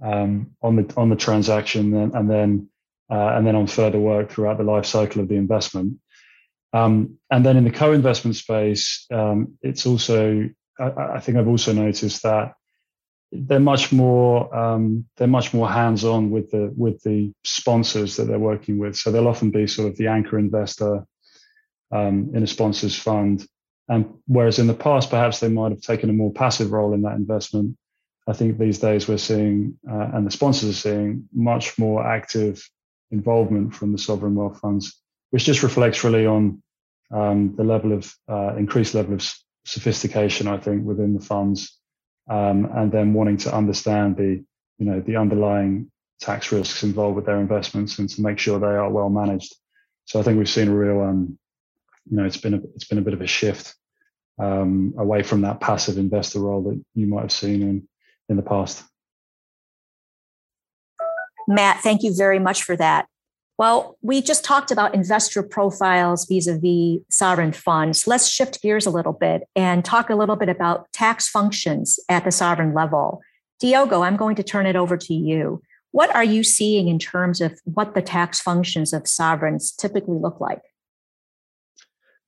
um, 0.03 0.51
on 0.61 0.75
the 0.75 0.93
on 0.95 1.09
the 1.09 1.15
transaction 1.15 1.91
and, 1.95 2.13
and 2.13 2.29
then 2.29 2.69
uh, 3.09 3.31
and 3.35 3.47
then 3.47 3.55
on 3.55 3.65
further 3.65 3.99
work 3.99 4.29
throughout 4.29 4.59
the 4.59 4.71
life 4.75 4.85
cycle 4.85 5.21
of 5.21 5.27
the 5.27 5.41
investment. 5.45 5.97
Um, 6.71 7.17
and 7.31 7.43
then 7.43 7.57
in 7.57 7.63
the 7.63 7.71
co-investment 7.71 8.35
space, 8.35 9.07
um, 9.11 9.57
it's 9.63 9.87
also 9.87 10.49
I, 10.79 10.91
I, 11.15 11.19
think 11.19 11.37
I've 11.37 11.47
also 11.47 11.73
noticed 11.73 12.21
that 12.23 12.53
they're 13.31 13.59
much 13.59 13.91
more 13.91 14.55
um, 14.55 15.05
they're 15.17 15.27
much 15.27 15.53
more 15.53 15.69
hands-on 15.69 16.29
with 16.29 16.51
the 16.51 16.73
with 16.75 17.01
the 17.03 17.33
sponsors 17.43 18.15
that 18.15 18.25
they're 18.25 18.39
working 18.39 18.77
with. 18.77 18.95
So 18.95 19.11
they'll 19.11 19.27
often 19.27 19.51
be 19.51 19.67
sort 19.67 19.89
of 19.89 19.97
the 19.97 20.07
anchor 20.07 20.37
investor 20.37 21.05
um, 21.91 22.31
in 22.33 22.43
a 22.43 22.47
sponsor's 22.47 22.97
fund. 22.97 23.45
And 23.87 24.15
whereas 24.25 24.57
in 24.57 24.67
the 24.67 24.73
past, 24.73 25.09
perhaps 25.09 25.39
they 25.39 25.47
might 25.47 25.71
have 25.71 25.81
taken 25.81 26.09
a 26.09 26.13
more 26.13 26.33
passive 26.33 26.71
role 26.71 26.93
in 26.93 27.03
that 27.03 27.17
investment, 27.17 27.77
I 28.27 28.33
think 28.33 28.57
these 28.57 28.79
days 28.79 29.07
we're 29.07 29.17
seeing, 29.17 29.77
uh, 29.89 30.09
and 30.13 30.25
the 30.25 30.31
sponsors 30.31 30.69
are 30.69 30.73
seeing, 30.73 31.29
much 31.31 31.77
more 31.77 32.05
active 32.05 32.67
involvement 33.11 33.75
from 33.75 33.91
the 33.91 33.99
sovereign 33.99 34.35
wealth 34.35 34.59
funds, 34.59 34.99
which 35.29 35.45
just 35.45 35.61
reflects 35.61 36.03
really 36.03 36.25
on 36.25 36.61
um, 37.11 37.55
the 37.55 37.63
level 37.63 37.93
of 37.93 38.11
uh, 38.27 38.55
increased 38.55 38.95
level 38.95 39.13
of 39.13 39.33
sophistication, 39.65 40.47
I 40.47 40.57
think, 40.57 40.85
within 40.85 41.13
the 41.13 41.23
funds, 41.23 41.79
um, 42.27 42.65
and 42.75 42.91
then 42.91 43.13
wanting 43.13 43.37
to 43.37 43.55
understand 43.55 44.17
the, 44.17 44.43
you 44.77 44.85
know, 44.85 44.99
the 44.99 45.15
underlying 45.15 45.91
tax 46.19 46.51
risks 46.51 46.83
involved 46.83 47.15
with 47.15 47.25
their 47.25 47.39
investments 47.39 47.99
and 47.99 48.09
to 48.09 48.21
make 48.21 48.39
sure 48.39 48.59
they 48.59 48.67
are 48.67 48.89
well 48.89 49.09
managed. 49.09 49.55
So 50.05 50.19
I 50.19 50.23
think 50.23 50.37
we've 50.37 50.49
seen 50.49 50.69
a 50.69 50.75
real 50.75 51.01
um, 51.01 51.37
you 52.09 52.17
know 52.17 52.25
it's 52.25 52.37
been 52.37 52.53
a 52.53 52.61
it's 52.75 52.85
been 52.85 52.97
a 52.97 53.01
bit 53.01 53.13
of 53.13 53.21
a 53.21 53.27
shift 53.27 53.75
um, 54.39 54.93
away 54.97 55.23
from 55.23 55.41
that 55.41 55.59
passive 55.59 55.97
investor 55.97 56.39
role 56.39 56.63
that 56.63 56.81
you 56.93 57.07
might 57.07 57.21
have 57.21 57.31
seen 57.31 57.61
in 57.61 57.87
in 58.29 58.37
the 58.37 58.43
past. 58.43 58.83
Matt, 61.47 61.81
thank 61.81 62.01
you 62.01 62.15
very 62.15 62.39
much 62.39 62.63
for 62.63 62.75
that. 62.75 63.07
Well, 63.57 63.97
we 64.01 64.21
just 64.21 64.43
talked 64.43 64.69
about 64.69 64.93
investor 64.93 65.41
profiles 65.41 66.25
vis-a-vis 66.25 66.99
sovereign 67.09 67.53
funds. 67.53 68.05
Let's 68.05 68.27
shift 68.27 68.61
gears 68.61 68.85
a 68.85 68.89
little 68.89 69.13
bit 69.13 69.43
and 69.55 69.85
talk 69.85 70.09
a 70.09 70.15
little 70.15 70.35
bit 70.35 70.49
about 70.49 70.91
tax 70.91 71.29
functions 71.29 71.97
at 72.09 72.25
the 72.25 72.31
sovereign 72.31 72.73
level. 72.73 73.21
Diogo, 73.61 74.01
I'm 74.01 74.17
going 74.17 74.35
to 74.35 74.43
turn 74.43 74.65
it 74.65 74.75
over 74.75 74.97
to 74.97 75.13
you. 75.13 75.61
What 75.91 76.13
are 76.13 76.23
you 76.25 76.43
seeing 76.43 76.89
in 76.89 76.99
terms 76.99 77.39
of 77.39 77.57
what 77.63 77.95
the 77.95 78.01
tax 78.01 78.41
functions 78.41 78.91
of 78.91 79.07
sovereigns 79.07 79.71
typically 79.71 80.17
look 80.17 80.41
like? 80.41 80.61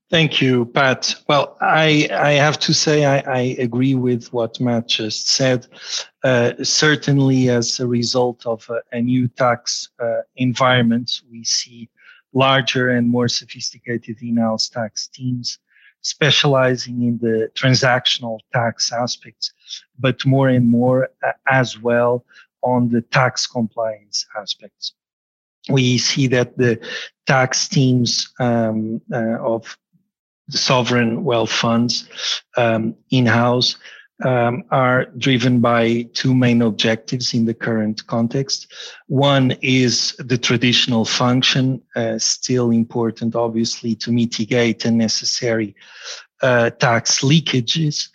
Thank 0.10 0.42
you, 0.42 0.66
Pat. 0.68 1.16
Well, 1.28 1.58
I, 1.60 2.08
I 2.14 2.32
have 2.32 2.58
to 2.60 2.74
say 2.74 3.04
I, 3.04 3.18
I 3.20 3.40
agree 3.60 3.94
with 3.94 4.32
what 4.32 4.58
Matt 4.62 4.88
just 4.88 5.28
said. 5.28 5.68
Uh, 6.24 6.54
certainly, 6.64 7.50
as 7.50 7.82
a 7.82 7.88
result 7.88 8.46
of 8.46 8.70
a, 8.70 8.80
a 8.96 9.02
new 9.02 9.28
tax 9.28 9.90
uh, 10.00 10.22
environment, 10.38 11.22
we 11.30 11.44
see 11.44 11.90
larger 12.34 12.90
and 12.90 13.10
more 13.10 13.28
sophisticated 13.28 14.22
in-house 14.22 14.70
tax 14.70 15.08
teams 15.08 15.60
specializing 16.02 17.04
in 17.04 17.18
the 17.18 17.52
transactional 17.54 18.40
tax 18.54 18.94
aspects, 18.94 19.52
but 20.00 20.26
more 20.26 20.48
and 20.48 20.70
more 20.70 21.10
uh, 21.22 21.34
as 21.50 21.78
well 21.82 22.24
on 22.64 22.88
the 22.88 23.02
tax 23.02 23.46
compliance 23.46 24.26
aspects 24.40 24.94
we 25.70 25.98
see 25.98 26.28
that 26.28 26.58
the 26.58 26.80
tax 27.26 27.68
teams 27.68 28.34
um, 28.40 29.02
uh, 29.14 29.38
of 29.40 29.78
sovereign 30.50 31.24
wealth 31.24 31.52
funds 31.52 32.08
um, 32.56 32.96
in-house 33.12 33.76
um, 34.26 34.64
are 34.72 35.06
driven 35.18 35.60
by 35.60 36.08
two 36.14 36.34
main 36.34 36.62
objectives 36.62 37.34
in 37.34 37.46
the 37.46 37.54
current 37.54 38.06
context. 38.08 38.72
One 39.08 39.56
is 39.62 40.16
the 40.18 40.38
traditional 40.38 41.06
function, 41.06 41.82
uh, 41.96 42.18
still 42.18 42.72
important, 42.72 43.36
obviously, 43.36 43.96
to 43.96 44.12
mitigate 44.12 44.86
unnecessary 44.86 45.76
uh, 46.42 46.72
tax 46.72 47.22
leakages, 47.22 48.10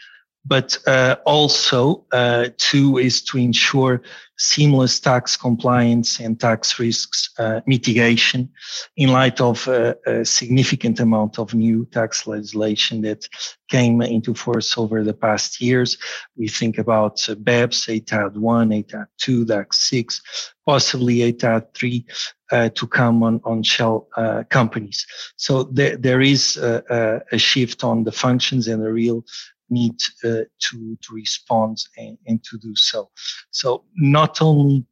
but 0.44 0.76
uh, 0.86 1.16
also 1.24 2.04
uh, 2.12 2.48
two 2.58 2.98
is 2.98 3.22
to 3.22 3.38
ensure 3.38 4.02
seamless 4.38 4.98
tax 4.98 5.36
compliance 5.36 6.18
and 6.18 6.40
tax 6.40 6.80
risks 6.80 7.30
uh, 7.38 7.60
mitigation 7.64 8.50
in 8.96 9.10
light 9.10 9.40
of 9.40 9.68
uh, 9.68 9.94
a 10.06 10.24
significant 10.24 10.98
amount 10.98 11.38
of 11.38 11.54
new 11.54 11.84
tax 11.92 12.26
legislation 12.26 13.02
that 13.02 13.28
came 13.68 14.02
into 14.02 14.34
force 14.34 14.76
over 14.76 15.04
the 15.04 15.14
past 15.14 15.60
years. 15.60 15.96
We 16.36 16.48
think 16.48 16.78
about 16.78 17.28
uh, 17.28 17.36
BEPS, 17.36 17.86
ATAD 17.86 18.36
1, 18.36 18.70
ATAD 18.70 19.06
2, 19.18 19.44
DAC 19.44 19.72
6, 19.72 20.52
possibly 20.66 21.32
ATAD 21.32 21.72
3 21.74 22.04
uh, 22.50 22.68
to 22.70 22.86
come 22.88 23.22
on, 23.22 23.40
on 23.44 23.62
shell 23.62 24.08
companies. 24.50 25.06
So 25.36 25.62
there, 25.64 25.96
there 25.96 26.20
is 26.20 26.56
a, 26.56 27.22
a, 27.30 27.38
shift 27.38 27.84
on 27.84 28.04
the 28.04 28.12
functions 28.12 28.68
and 28.68 28.84
a 28.84 28.92
real 28.92 29.24
need 29.72 29.98
uh, 30.24 30.44
to, 30.58 30.98
to 31.02 31.14
respond 31.14 31.78
and, 31.96 32.18
and, 32.26 32.44
to 32.44 32.58
do 32.58 32.74
so. 32.76 33.10
So 33.50 33.84
not 33.96 34.42
only 34.42 34.84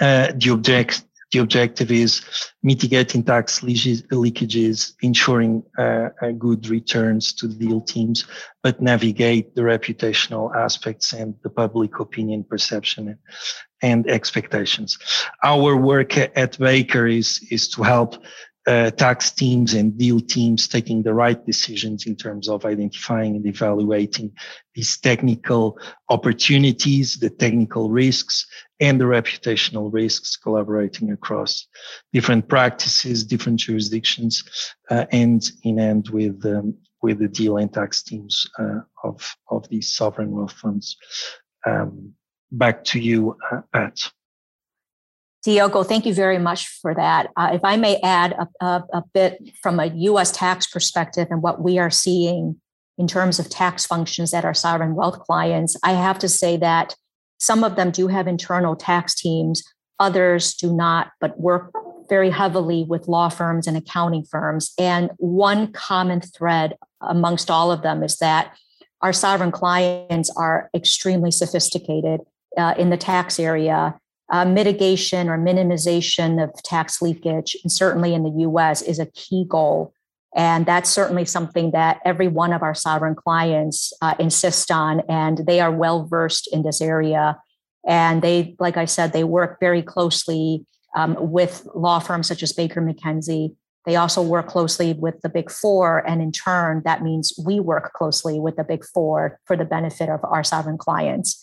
uh, 0.00 0.32
the 0.36 0.50
object 0.50 1.02
the 1.30 1.40
objective 1.40 1.90
is 1.90 2.22
mitigating 2.62 3.22
tax 3.22 3.60
leakages, 3.60 4.94
ensuring 5.02 5.62
uh, 5.78 6.08
good 6.38 6.68
returns 6.68 7.34
to 7.34 7.48
deal 7.48 7.82
teams, 7.82 8.26
but 8.62 8.80
navigate 8.80 9.54
the 9.54 9.62
reputational 9.62 10.54
aspects 10.56 11.12
and 11.12 11.34
the 11.42 11.50
public 11.50 12.00
opinion 12.00 12.44
perception 12.44 13.18
and 13.82 14.08
expectations. 14.08 14.98
Our 15.44 15.76
work 15.76 16.16
at 16.16 16.58
Baker 16.58 17.06
is, 17.06 17.46
is 17.50 17.68
to 17.70 17.82
help 17.82 18.16
uh, 18.68 18.90
tax 18.90 19.30
teams 19.30 19.72
and 19.72 19.96
deal 19.96 20.20
teams 20.20 20.68
taking 20.68 21.02
the 21.02 21.14
right 21.14 21.44
decisions 21.46 22.06
in 22.06 22.14
terms 22.14 22.50
of 22.50 22.66
identifying 22.66 23.34
and 23.34 23.46
evaluating 23.46 24.30
these 24.74 24.98
technical 24.98 25.78
opportunities, 26.10 27.18
the 27.18 27.30
technical 27.30 27.88
risks, 27.88 28.46
and 28.78 29.00
the 29.00 29.06
reputational 29.06 29.90
risks, 29.90 30.36
collaborating 30.36 31.10
across 31.12 31.66
different 32.12 32.46
practices, 32.46 33.24
different 33.24 33.58
jurisdictions, 33.58 34.44
uh, 34.90 35.06
and 35.12 35.50
in 35.62 35.78
end 35.78 36.10
with 36.10 36.44
um, 36.44 36.76
with 37.00 37.20
the 37.20 37.28
deal 37.28 37.56
and 37.56 37.72
tax 37.72 38.02
teams 38.02 38.46
uh, 38.58 38.80
of 39.02 39.34
of 39.48 39.66
these 39.70 39.90
sovereign 39.90 40.30
wealth 40.30 40.52
funds. 40.52 40.96
Um, 41.66 42.12
back 42.52 42.84
to 42.84 43.00
you, 43.00 43.34
uh, 43.50 43.62
Pat. 43.72 43.98
Diogo, 45.48 45.82
thank 45.82 46.04
you 46.04 46.12
very 46.12 46.36
much 46.36 46.68
for 46.68 46.94
that. 46.94 47.30
Uh, 47.34 47.52
if 47.54 47.64
I 47.64 47.76
may 47.76 47.96
add 48.02 48.32
a, 48.32 48.46
a, 48.62 48.84
a, 48.92 49.02
bit 49.14 49.50
from 49.62 49.80
a 49.80 49.86
US 49.86 50.30
tax 50.30 50.66
perspective 50.66 51.28
and 51.30 51.40
what 51.40 51.62
we 51.62 51.78
are 51.78 51.88
seeing 51.88 52.60
in 52.98 53.08
terms 53.08 53.38
of 53.38 53.48
tax 53.48 53.86
functions 53.86 54.34
at 54.34 54.44
our 54.44 54.52
sovereign 54.52 54.94
wealth 54.94 55.20
clients, 55.20 55.74
I 55.82 55.92
have 55.92 56.18
to 56.18 56.28
say 56.28 56.58
that 56.58 56.94
some 57.38 57.64
of 57.64 57.76
them 57.76 57.90
do 57.90 58.08
have 58.08 58.28
internal 58.28 58.76
tax 58.76 59.14
teams, 59.14 59.62
others 59.98 60.52
do 60.52 60.70
not, 60.70 61.12
but 61.18 61.40
work 61.40 61.72
very 62.10 62.28
heavily 62.28 62.84
with 62.86 63.08
law 63.08 63.30
firms 63.30 63.66
and 63.66 63.74
accounting 63.74 64.24
firms. 64.24 64.74
And 64.78 65.12
one 65.16 65.72
common 65.72 66.20
thread 66.20 66.76
amongst 67.00 67.50
all 67.50 67.72
of 67.72 67.80
them 67.80 68.02
is 68.02 68.18
that 68.18 68.54
our 69.00 69.14
sovereign 69.14 69.52
clients 69.52 70.28
are 70.36 70.68
extremely 70.74 71.30
sophisticated 71.30 72.20
uh, 72.58 72.74
in 72.76 72.90
the 72.90 72.98
tax 72.98 73.40
area. 73.40 73.98
Uh, 74.30 74.44
mitigation 74.44 75.30
or 75.30 75.38
minimization 75.38 76.42
of 76.42 76.52
tax 76.62 77.00
leakage, 77.00 77.56
and 77.62 77.72
certainly 77.72 78.12
in 78.12 78.24
the 78.24 78.42
US, 78.42 78.82
is 78.82 78.98
a 78.98 79.06
key 79.06 79.46
goal. 79.48 79.94
And 80.36 80.66
that's 80.66 80.90
certainly 80.90 81.24
something 81.24 81.70
that 81.70 82.00
every 82.04 82.28
one 82.28 82.52
of 82.52 82.62
our 82.62 82.74
sovereign 82.74 83.14
clients 83.14 83.92
uh, 84.02 84.14
insist 84.18 84.70
on, 84.70 85.00
and 85.08 85.38
they 85.46 85.60
are 85.60 85.72
well 85.72 86.06
versed 86.06 86.48
in 86.52 86.62
this 86.62 86.82
area. 86.82 87.38
And 87.86 88.20
they, 88.20 88.54
like 88.58 88.76
I 88.76 88.84
said, 88.84 89.12
they 89.12 89.24
work 89.24 89.58
very 89.60 89.82
closely 89.82 90.66
um, 90.94 91.16
with 91.18 91.66
law 91.74 91.98
firms 91.98 92.28
such 92.28 92.42
as 92.42 92.52
Baker 92.52 92.82
McKenzie. 92.82 93.54
They 93.86 93.96
also 93.96 94.20
work 94.20 94.48
closely 94.48 94.92
with 94.92 95.20
the 95.22 95.30
Big 95.30 95.50
Four, 95.50 96.06
and 96.06 96.20
in 96.20 96.32
turn, 96.32 96.82
that 96.84 97.02
means 97.02 97.32
we 97.42 97.58
work 97.58 97.94
closely 97.94 98.38
with 98.38 98.56
the 98.56 98.64
Big 98.64 98.84
Four 98.84 99.40
for 99.46 99.56
the 99.56 99.64
benefit 99.64 100.10
of 100.10 100.20
our 100.24 100.44
sovereign 100.44 100.76
clients. 100.76 101.42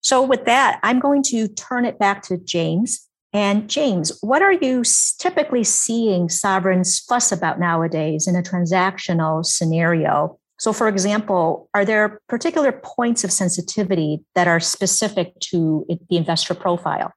So, 0.00 0.22
with 0.22 0.44
that, 0.44 0.80
I'm 0.82 1.00
going 1.00 1.22
to 1.24 1.48
turn 1.48 1.84
it 1.84 1.98
back 1.98 2.22
to 2.24 2.36
James. 2.36 3.06
And 3.32 3.68
James, 3.68 4.16
what 4.22 4.40
are 4.40 4.52
you 4.52 4.82
typically 5.18 5.64
seeing 5.64 6.28
sovereigns 6.28 7.00
fuss 7.00 7.32
about 7.32 7.60
nowadays 7.60 8.26
in 8.26 8.34
a 8.34 8.42
transactional 8.42 9.44
scenario? 9.44 10.38
So, 10.58 10.72
for 10.72 10.88
example, 10.88 11.68
are 11.74 11.84
there 11.84 12.20
particular 12.28 12.72
points 12.72 13.24
of 13.24 13.32
sensitivity 13.32 14.24
that 14.34 14.48
are 14.48 14.60
specific 14.60 15.38
to 15.40 15.86
the 16.08 16.16
investor 16.16 16.54
profile? 16.54 17.12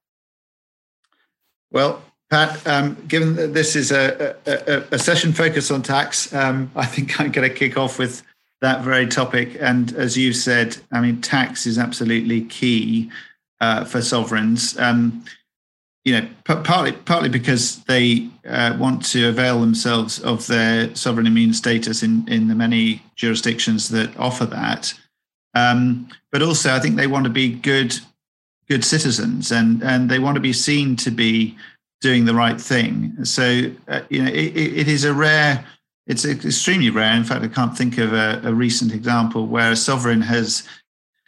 Well, 1.71 2.01
Pat, 2.29 2.67
um, 2.67 2.97
given 3.07 3.35
that 3.35 3.53
this 3.53 3.75
is 3.75 3.91
a, 3.91 4.35
a, 4.45 4.95
a 4.95 4.99
session 4.99 5.31
focused 5.31 5.71
on 5.71 5.81
tax, 5.81 6.33
um, 6.33 6.69
I 6.75 6.85
think 6.85 7.19
I'm 7.19 7.31
going 7.31 7.47
to 7.47 7.55
kick 7.55 7.77
off 7.77 7.97
with 7.97 8.23
that 8.61 8.83
very 8.83 9.07
topic. 9.07 9.57
And 9.59 9.93
as 9.93 10.17
you 10.17 10.33
said, 10.33 10.77
I 10.91 11.01
mean, 11.01 11.21
tax 11.21 11.65
is 11.65 11.77
absolutely 11.77 12.41
key 12.41 13.09
uh, 13.61 13.85
for 13.85 14.01
sovereigns. 14.01 14.77
Um, 14.77 15.23
you 16.05 16.19
know, 16.19 16.27
partly 16.45 16.93
partly 16.93 17.29
because 17.29 17.83
they 17.83 18.29
uh, 18.47 18.75
want 18.79 19.05
to 19.07 19.29
avail 19.29 19.59
themselves 19.59 20.19
of 20.19 20.47
their 20.47 20.93
sovereign 20.95 21.27
immune 21.27 21.53
status 21.53 22.03
in 22.03 22.27
in 22.27 22.47
the 22.47 22.55
many 22.55 23.03
jurisdictions 23.15 23.89
that 23.89 24.17
offer 24.17 24.45
that. 24.45 24.93
Um, 25.53 26.07
but 26.31 26.41
also, 26.41 26.73
I 26.73 26.79
think 26.79 26.95
they 26.95 27.07
want 27.07 27.25
to 27.25 27.29
be 27.29 27.51
good 27.51 27.99
good 28.69 28.85
citizens 28.85 29.51
and 29.51 29.83
and 29.83 30.09
they 30.09 30.19
want 30.19 30.35
to 30.35 30.41
be 30.41 30.53
seen 30.53 30.95
to 30.95 31.11
be 31.11 31.57
doing 32.01 32.25
the 32.25 32.35
right 32.35 32.59
thing. 32.59 33.25
So 33.25 33.69
uh, 33.87 34.01
you 34.09 34.23
know, 34.23 34.31
it, 34.31 34.55
it 34.55 34.87
is 34.87 35.03
a 35.03 35.13
rare 35.13 35.65
it's 36.09 36.25
extremely 36.25 36.89
rare. 36.89 37.13
In 37.13 37.23
fact, 37.23 37.45
I 37.45 37.47
can't 37.47 37.77
think 37.77 37.97
of 37.99 38.13
a, 38.13 38.41
a, 38.43 38.53
recent 38.53 38.91
example 38.93 39.45
where 39.45 39.71
a 39.71 39.75
sovereign 39.75 40.21
has 40.21 40.67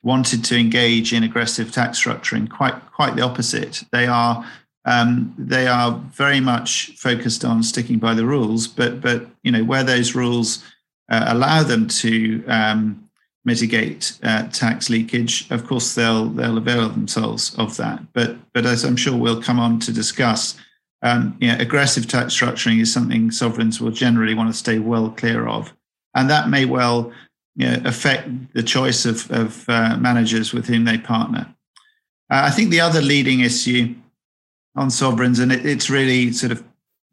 wanted 0.01 0.43
to 0.45 0.57
engage 0.57 1.13
in 1.13 1.23
aggressive 1.23 1.71
tax 1.71 2.03
structuring. 2.03 2.49
Quite, 2.49 2.73
quite 2.91 3.15
the 3.15 3.21
opposite. 3.21 3.83
They 3.91 4.07
are 4.07 4.43
um, 4.85 5.35
they 5.37 5.67
are 5.67 5.91
very 6.11 6.39
much 6.39 6.95
focused 6.97 7.45
on 7.45 7.61
sticking 7.61 7.99
by 7.99 8.15
the 8.15 8.25
rules, 8.25 8.67
but 8.67 8.99
but 8.99 9.27
you 9.43 9.51
know 9.51 9.63
where 9.63 9.83
those 9.83 10.15
rules 10.15 10.63
uh, 11.09 11.25
allow 11.27 11.61
them 11.61 11.87
to 11.87 12.43
um, 12.47 13.07
mitigate 13.45 14.17
uh, 14.23 14.47
tax 14.47 14.89
leakage, 14.89 15.49
of 15.51 15.67
course 15.67 15.95
they'll 15.95 16.29
they'll 16.29 16.57
avail 16.57 16.89
themselves 16.89 17.55
of 17.59 17.77
that. 17.77 18.01
But 18.13 18.37
but 18.53 18.65
as 18.65 18.83
I'm 18.83 18.95
sure 18.95 19.15
we'll 19.15 19.41
come 19.41 19.59
on 19.59 19.79
to 19.81 19.93
discuss, 19.93 20.57
um, 21.01 21.37
you 21.39 21.47
know, 21.47 21.57
aggressive 21.59 22.07
tax 22.07 22.35
structuring 22.35 22.79
is 22.79 22.93
something 22.93 23.31
sovereigns 23.31 23.81
will 23.81 23.91
generally 23.91 24.33
want 24.33 24.51
to 24.51 24.57
stay 24.57 24.79
well 24.79 25.09
clear 25.09 25.47
of, 25.47 25.73
and 26.15 26.29
that 26.29 26.49
may 26.49 26.65
well 26.65 27.11
you 27.55 27.67
know, 27.67 27.81
affect 27.85 28.53
the 28.53 28.63
choice 28.63 29.05
of, 29.05 29.29
of 29.31 29.65
uh, 29.67 29.97
managers 29.97 30.53
with 30.53 30.67
whom 30.67 30.85
they 30.85 30.97
partner. 30.97 31.53
Uh, 32.29 32.43
I 32.45 32.49
think 32.49 32.69
the 32.69 32.81
other 32.81 33.01
leading 33.01 33.41
issue 33.41 33.95
on 34.75 34.89
sovereigns, 34.89 35.39
and 35.39 35.51
it, 35.51 35.65
it's 35.65 35.89
really 35.89 36.31
sort 36.31 36.51
of 36.51 36.63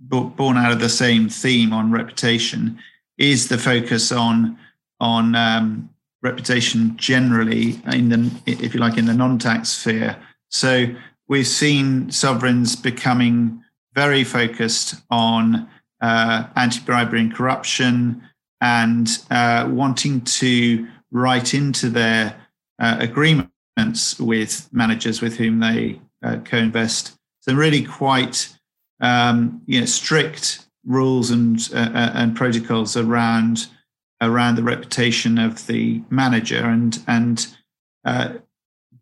born 0.01 0.57
out 0.57 0.71
of 0.71 0.81
the 0.81 0.89
same 0.89 1.29
theme 1.29 1.73
on 1.73 1.91
reputation, 1.91 2.79
is 3.17 3.49
the 3.49 3.59
focus 3.59 4.13
on 4.13 4.59
on 5.01 5.35
um, 5.35 5.91
reputation 6.23 6.97
generally 6.97 7.81
in 7.93 8.09
the, 8.09 8.31
if 8.47 8.75
you 8.75 8.81
like, 8.81 8.99
in 8.99 9.07
the 9.07 9.15
non-tax 9.15 9.69
sphere. 9.69 10.17
So 10.49 10.87
we've 11.29 11.47
seen 11.47 12.11
sovereigns 12.11 12.75
becoming 12.75 13.63
very 13.99 14.23
focused 14.23 14.95
on 15.11 15.69
uh, 16.01 16.45
anti-bribery 16.55 17.21
and 17.21 17.35
corruption 17.35 18.23
and 18.61 19.09
uh, 19.31 19.69
wanting 19.69 20.21
to 20.21 20.87
write 21.11 21.53
into 21.53 21.89
their 21.89 22.37
uh, 22.79 22.97
agreements 23.01 24.21
with 24.21 24.69
managers 24.73 25.21
with 25.21 25.37
whom 25.37 25.59
they 25.59 26.01
uh, 26.23 26.37
co-invest 26.45 27.17
some 27.41 27.57
really 27.57 27.83
quite 27.83 28.57
um, 29.01 29.61
you 29.67 29.81
know 29.81 29.87
strict 29.87 30.67
rules 30.87 31.33
and 31.33 31.69
uh, 31.75 31.91
uh, 31.93 32.13
and 32.15 32.37
protocols 32.37 32.97
around 32.97 33.67
around 34.21 34.55
the 34.55 34.63
reputation 34.63 35.39
of 35.39 35.67
the 35.67 36.01
manager 36.09 36.65
and 36.67 37.03
and 37.09 37.55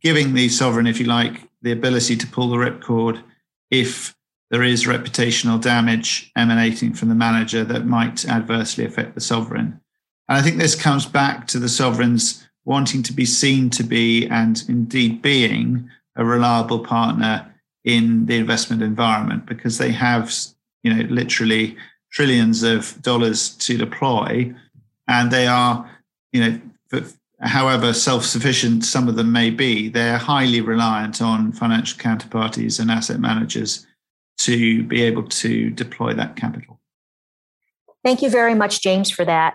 giving 0.03 0.35
the 0.35 0.49
sovereign, 0.49 0.87
if 0.87 0.99
you 1.01 1.07
like, 1.07 1.49
the 1.63 1.73
ability 1.73 2.17
to 2.17 2.27
pull 2.27 2.49
the 2.49 2.57
ripcord 2.57 3.23
if 3.71 4.16
there 4.51 4.63
is 4.63 4.85
reputational 4.85 5.61
damage 5.61 6.31
emanating 6.37 6.93
from 6.93 7.09
the 7.09 7.15
manager 7.15 7.65
that 7.65 7.87
might 7.87 8.25
adversely 8.29 8.85
affect 8.85 9.15
the 9.15 9.21
sovereign. 9.21 9.81
And 10.29 10.39
I 10.39 10.43
think 10.43 10.59
this 10.59 10.75
comes 10.75 11.07
back 11.07 11.47
to 11.49 11.59
the 11.59 11.69
sovereigns 11.69 12.47
wanting 12.65 13.03
to 13.05 13.13
be 13.13 13.25
seen 13.25 13.71
to 13.71 13.83
be, 13.83 14.27
and 14.27 14.65
indeed 14.69 15.23
being, 15.23 15.89
a 16.17 16.25
reliable 16.25 16.81
partner 16.81 17.55
in 17.85 18.27
the 18.27 18.37
investment 18.37 18.83
environment 18.83 19.47
because 19.47 19.79
they 19.79 19.93
have, 19.93 20.35
you 20.83 20.93
know, 20.93 21.03
literally 21.09 21.77
trillions 22.11 22.63
of 22.63 23.01
dollars 23.03 23.51
to 23.51 23.77
deploy, 23.77 24.53
and 25.07 25.31
they 25.31 25.47
are, 25.47 25.89
you 26.33 26.41
know, 26.41 27.03
however 27.41 27.93
self-sufficient 27.93 28.85
some 28.85 29.09
of 29.09 29.17
them 29.17 29.31
may 29.31 29.51
be, 29.51 29.89
they're 29.89 30.19
highly 30.19 30.61
reliant 30.61 31.21
on 31.21 31.53
financial 31.53 31.99
counterparties 31.99 32.81
and 32.81 32.91
asset 32.91 33.21
managers 33.21 33.87
to 34.39 34.83
be 34.85 35.03
able 35.03 35.25
to 35.25 35.71
deploy 35.71 36.13
that 36.15 36.37
capital. 36.37 36.81
Thank 38.05 38.23
you 38.23 38.31
very 38.31 38.55
much, 38.55 38.83
James, 38.83 39.11
for 39.11 39.25
that. 39.25 39.55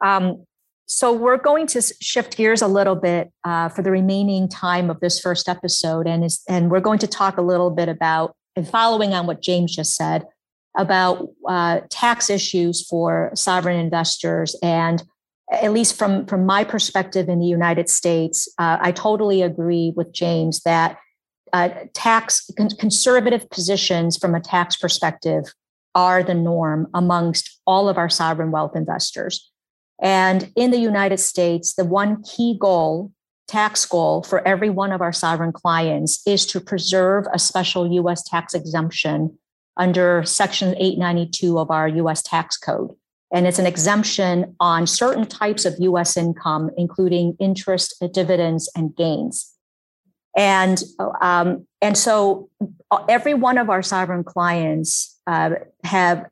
Um, 0.00 0.44
so 0.86 1.12
we're 1.12 1.38
going 1.38 1.66
to 1.68 1.82
shift 2.00 2.36
gears 2.36 2.60
a 2.60 2.66
little 2.66 2.96
bit 2.96 3.30
uh, 3.44 3.68
for 3.68 3.82
the 3.82 3.90
remaining 3.90 4.48
time 4.48 4.90
of 4.90 5.00
this 5.00 5.18
first 5.18 5.48
episode, 5.48 6.06
and 6.06 6.24
is, 6.24 6.42
and 6.48 6.70
we're 6.70 6.80
going 6.80 6.98
to 6.98 7.06
talk 7.06 7.38
a 7.38 7.42
little 7.42 7.70
bit 7.70 7.88
about 7.88 8.34
and 8.56 8.68
following 8.68 9.14
on 9.14 9.26
what 9.26 9.42
James 9.42 9.74
just 9.74 9.96
said 9.96 10.24
about 10.76 11.28
uh, 11.48 11.80
tax 11.90 12.30
issues 12.30 12.86
for 12.86 13.30
sovereign 13.34 13.78
investors 13.78 14.56
and 14.62 15.02
at 15.50 15.72
least 15.72 15.96
from 15.96 16.26
from 16.26 16.46
my 16.46 16.64
perspective 16.64 17.28
in 17.28 17.38
the 17.38 17.46
United 17.46 17.88
States, 17.88 18.48
uh, 18.58 18.78
I 18.80 18.92
totally 18.92 19.42
agree 19.42 19.92
with 19.94 20.12
James 20.12 20.62
that 20.62 20.96
uh, 21.54 21.68
tax 21.94 22.50
con- 22.58 22.68
conservative 22.80 23.48
positions 23.48 24.18
from 24.18 24.34
a 24.34 24.40
tax 24.40 24.76
perspective 24.76 25.54
are 25.94 26.24
the 26.24 26.34
norm 26.34 26.88
amongst 26.92 27.60
all 27.64 27.88
of 27.88 27.96
our 27.96 28.10
sovereign 28.10 28.50
wealth 28.50 28.74
investors. 28.74 29.52
And 30.02 30.52
in 30.56 30.72
the 30.72 30.78
United 30.78 31.18
States, 31.18 31.74
the 31.74 31.84
one 31.84 32.24
key 32.24 32.58
goal, 32.60 33.12
tax 33.46 33.86
goal 33.86 34.24
for 34.24 34.46
every 34.46 34.68
one 34.68 34.90
of 34.90 35.00
our 35.00 35.12
sovereign 35.12 35.52
clients 35.52 36.26
is 36.26 36.44
to 36.46 36.60
preserve 36.60 37.26
a 37.32 37.38
special 37.38 37.86
US 38.02 38.24
tax 38.24 38.52
exemption 38.52 39.38
under 39.76 40.24
Section 40.24 40.74
892 40.76 41.56
of 41.60 41.70
our 41.70 41.86
US 41.86 42.20
tax 42.20 42.56
code. 42.56 42.90
And 43.32 43.46
it's 43.46 43.60
an 43.60 43.66
exemption 43.66 44.56
on 44.58 44.88
certain 44.88 45.26
types 45.26 45.64
of 45.64 45.76
US 45.78 46.16
income, 46.16 46.70
including 46.76 47.36
interest, 47.38 48.02
dividends, 48.12 48.68
and 48.74 48.94
gains. 48.96 49.53
And 50.36 50.82
um, 51.20 51.66
and 51.80 51.96
so 51.96 52.48
uh, 52.90 53.04
every 53.08 53.34
one 53.34 53.58
of 53.58 53.70
our 53.70 53.82
sovereign 53.82 54.24
clients 54.24 55.18
uh, 55.26 55.50
have 55.84 56.26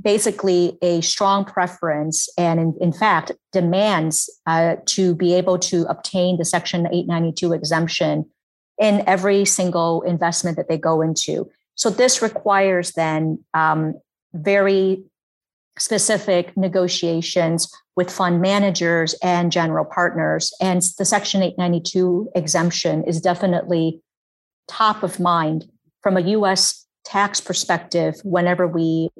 basically 0.00 0.78
a 0.80 1.00
strong 1.02 1.44
preference 1.44 2.28
and 2.38 2.58
in, 2.58 2.74
in 2.80 2.92
fact 2.92 3.32
demands 3.52 4.30
uh, 4.46 4.76
to 4.86 5.14
be 5.14 5.34
able 5.34 5.58
to 5.58 5.84
obtain 5.90 6.38
the 6.38 6.44
section 6.44 6.86
892 6.86 7.52
exemption 7.52 8.24
in 8.78 9.04
every 9.06 9.44
single 9.44 10.02
investment 10.02 10.56
that 10.56 10.68
they 10.68 10.78
go 10.78 11.02
into. 11.02 11.50
So 11.74 11.90
this 11.90 12.22
requires 12.22 12.92
then 12.92 13.44
um, 13.54 13.94
very 14.32 15.04
specific 15.78 16.56
negotiations 16.56 17.70
with 17.96 18.10
fund 18.10 18.40
managers 18.40 19.14
and 19.22 19.52
general 19.52 19.84
partners. 19.84 20.52
And 20.60 20.82
the 20.98 21.04
Section 21.04 21.42
892 21.42 22.30
exemption 22.34 23.04
is 23.04 23.20
definitely 23.20 24.00
top 24.68 25.02
of 25.02 25.20
mind 25.20 25.66
from 26.00 26.16
a 26.16 26.20
US 26.20 26.86
tax 27.04 27.40
perspective 27.40 28.16
whenever 28.24 28.66
we 28.66 29.10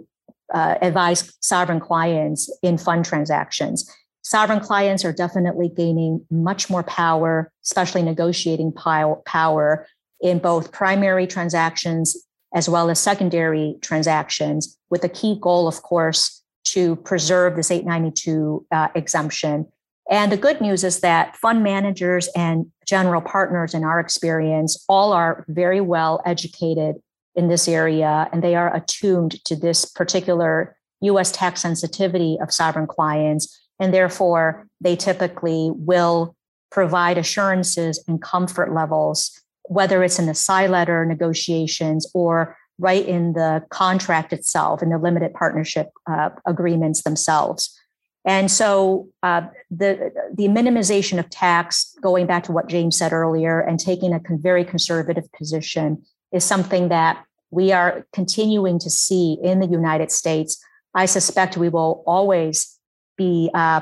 uh, 0.53 0.77
advise 0.81 1.33
sovereign 1.41 1.81
clients 1.81 2.51
in 2.63 2.79
fund 2.79 3.05
transactions. 3.05 3.91
Sovereign 4.23 4.61
clients 4.61 5.05
are 5.05 5.13
definitely 5.13 5.69
gaining 5.69 6.25
much 6.31 6.71
more 6.71 6.83
power, 6.83 7.51
especially 7.65 8.03
negotiating 8.03 8.73
power 8.73 9.87
in 10.21 10.39
both 10.39 10.71
primary 10.73 11.27
transactions 11.27 12.17
as 12.55 12.69
well 12.69 12.91
as 12.91 12.99
secondary 12.99 13.77
transactions, 13.81 14.79
with 14.91 15.03
a 15.05 15.09
key 15.09 15.39
goal, 15.41 15.67
of 15.67 15.83
course, 15.83 16.42
to 16.65 16.97
preserve 16.97 17.57
this 17.57 17.71
892 17.71 18.67
uh, 18.71 18.89
exemption. 18.95 19.67
And 20.11 20.33
the 20.33 20.37
good 20.37 20.61
news 20.61 20.85
is 20.85 21.01
that 21.01 21.37
fund 21.37 21.63
managers 21.63 22.29
and 22.37 22.71
general 22.87 23.21
partners, 23.21 23.75
in 23.75 23.85
our 23.85 24.01
experience, 24.01 24.85
all 24.89 25.13
are 25.13 25.45
very 25.49 25.81
well 25.81 26.21
educated 26.27 26.97
in 27.35 27.49
this 27.49 27.67
area 27.69 28.29
and 28.33 28.43
they 28.43 28.55
are 28.55 28.75
attuned 28.75 29.43
to 29.45 29.57
this 29.57 29.85
particular 29.85 30.77
US 31.01 31.33
tax 31.33 31.63
sensitivity 31.63 32.39
of 32.41 32.53
sovereign 32.53 32.87
clients. 32.87 33.59
And 33.81 33.93
therefore, 33.93 34.67
they 34.81 34.97
typically 34.97 35.71
will 35.75 36.37
provide 36.71 37.19
assurances 37.19 38.03
and 38.07 38.21
comfort 38.21 38.73
levels, 38.75 39.31
whether 39.69 40.03
it's 40.03 40.19
in 40.19 40.27
the 40.27 40.35
side 40.35 40.71
letter 40.71 41.05
negotiations 41.05 42.11
or 42.15 42.57
right 42.83 43.07
in 43.07 43.33
the 43.33 43.65
contract 43.71 44.33
itself, 44.33 44.83
in 44.83 44.91
the 44.91 44.99
limited 44.99 45.33
partnership 45.33 45.91
uh, 46.11 46.31
agreements 46.47 47.03
themselves. 47.03 47.79
And 48.25 48.51
so 48.51 49.09
uh, 49.23 49.43
the, 49.71 50.13
the 50.35 50.49
minimization 50.49 51.19
of 51.19 51.31
tax, 51.31 51.97
going 52.03 52.27
back 52.27 52.45
to 52.45 52.53
what 52.53 52.69
James 52.69 52.97
said 52.97 53.13
earlier, 53.13 53.61
and 53.61 53.79
taking 53.79 54.13
a 54.13 54.21
con- 54.21 54.41
very 54.41 54.65
conservative 54.65 55.31
position 55.33 56.03
is 56.33 56.45
something 56.45 56.89
that 56.89 57.25
we 57.51 57.73
are 57.73 58.07
continuing 58.13 58.79
to 58.79 58.91
see 58.91 59.39
in 59.43 59.61
the 59.61 59.67
United 59.67 60.11
States. 60.11 60.63
I 60.95 61.07
suspect 61.07 61.57
we 61.57 61.69
will 61.69 62.03
always 62.07 62.79
be 63.17 63.51
uh, 63.55 63.81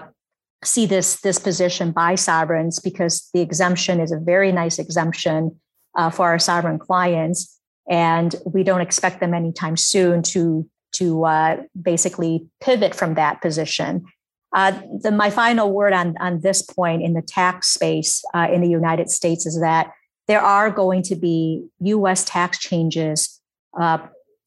see 0.65 0.87
this 0.87 1.21
this 1.21 1.39
position 1.39 1.93
by 1.93 2.15
sovereigns 2.15 2.81
because 2.81 3.31
the 3.33 3.41
exemption 3.41 4.01
is 4.01 4.13
a 4.13 4.19
very 4.19 4.53
nice 4.53 4.79
exemption 4.79 5.59
uh, 5.97 6.11
for 6.11 6.27
our 6.27 6.39
sovereign 6.39 6.79
clients, 6.79 7.60
and 7.88 8.35
we 8.45 8.62
don't 8.62 8.81
expect 8.81 9.21
them 9.21 9.35
anytime 9.35 9.77
soon 9.77 10.23
to 10.23 10.69
to 10.93 11.25
uh, 11.25 11.57
basically 11.81 12.47
pivot 12.61 12.95
from 12.95 13.14
that 13.14 13.40
position. 13.40 14.05
Uh, 14.53 14.73
the, 15.03 15.12
my 15.12 15.31
final 15.31 15.73
word 15.73 15.93
on, 15.93 16.16
on 16.19 16.40
this 16.40 16.62
point 16.62 17.03
in 17.03 17.14
the 17.14 17.23
tax 17.23 17.69
space 17.69 18.25
uh, 18.35 18.49
in 18.53 18.61
the 18.61 18.69
United 18.69 19.09
States 19.09 19.47
is 19.47 19.61
that 19.61 19.93
there 20.27 20.40
are 20.40 20.71
going 20.71 21.03
to 21.03 21.14
be 21.14 21.64
US 21.81 22.25
tax 22.25 22.59
changes 22.59 23.40
uh, 23.81 23.99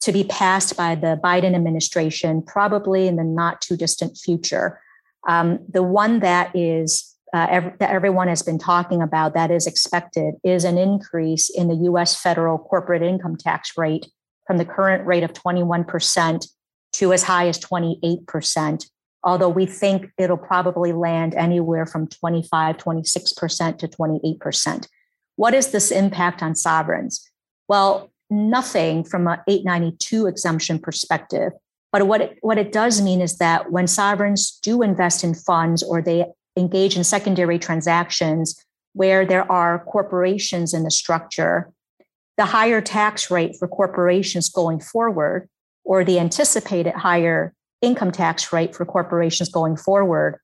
to 0.02 0.12
be 0.12 0.26
passed 0.26 0.76
by 0.76 0.96
the 0.96 1.20
Biden 1.24 1.56
administration, 1.56 2.42
probably 2.42 3.08
in 3.08 3.16
the 3.16 3.24
not 3.24 3.62
too 3.62 3.78
distant 3.78 4.18
future. 4.18 4.82
Um, 5.28 5.60
the 5.70 5.84
one 5.84 6.20
that 6.20 6.54
is 6.54 7.13
uh, 7.34 7.48
ev- 7.50 7.78
that 7.80 7.90
everyone 7.90 8.28
has 8.28 8.42
been 8.42 8.60
talking 8.60 9.02
about 9.02 9.34
that 9.34 9.52
is 9.52 9.68
expected 9.68 10.36
is 10.44 10.64
an 10.64 10.78
increase 10.78 11.50
in 11.50 11.68
the 11.68 11.76
US 11.90 12.16
federal 12.16 12.58
corporate 12.58 13.02
income 13.02 13.36
tax 13.36 13.74
rate 13.78 14.08
from 14.46 14.58
the 14.58 14.66
current 14.66 15.06
rate 15.06 15.24
of 15.24 15.34
21% 15.34 16.48
to 16.94 17.14
as 17.14 17.24
high 17.24 17.48
as 17.48 17.60
28% 17.60 18.86
although 19.24 19.50
we 19.50 19.66
think 19.66 20.12
it'll 20.18 20.38
probably 20.38 20.92
land 20.92 21.34
anywhere 21.36 21.86
from 21.86 22.08
25, 22.08 22.78
26% 22.78 23.78
to 23.78 23.88
28%. 23.88 24.88
What 25.36 25.54
is 25.54 25.72
this 25.72 25.92
impact 25.92 26.44
on 26.44 26.56
sovereigns? 26.56 27.30
Well, 27.68 28.12
nothing 28.30 29.04
from 29.04 29.28
an 29.28 29.40
892 29.48 30.28
exemption 30.28 30.80
perspective. 30.80 31.54
But 31.92 32.08
what 32.08 32.22
it, 32.22 32.38
what 32.42 32.58
it 32.58 32.72
does 32.72 33.02
mean 33.02 33.22
is 33.22 33.38
that 33.38 33.72
when 33.72 33.88
sovereigns 33.88 34.60
do 34.62 34.82
invest 34.82 35.24
in 35.24 35.36
funds 35.36 35.84
or 35.84 36.02
they 36.02 36.26
engage 36.56 36.96
in 36.96 37.04
secondary 37.04 37.60
transactions 37.60 38.64
where 38.94 39.26
there 39.26 39.50
are 39.52 39.84
corporations 39.86 40.74
in 40.74 40.84
the 40.84 40.92
structure, 40.92 41.72
the 42.38 42.46
higher 42.46 42.82
tax 42.82 43.30
rate 43.30 43.56
for 43.58 43.68
corporations 43.68 44.50
going 44.50 44.80
forward 44.80 45.50
or 45.84 46.04
the 46.04 46.20
anticipated 46.20 46.94
higher 46.94 47.54
income 47.82 48.12
tax 48.12 48.54
rate 48.54 48.76
for 48.76 48.86
corporations 48.86 49.50
going 49.50 49.76
forward 49.76 50.40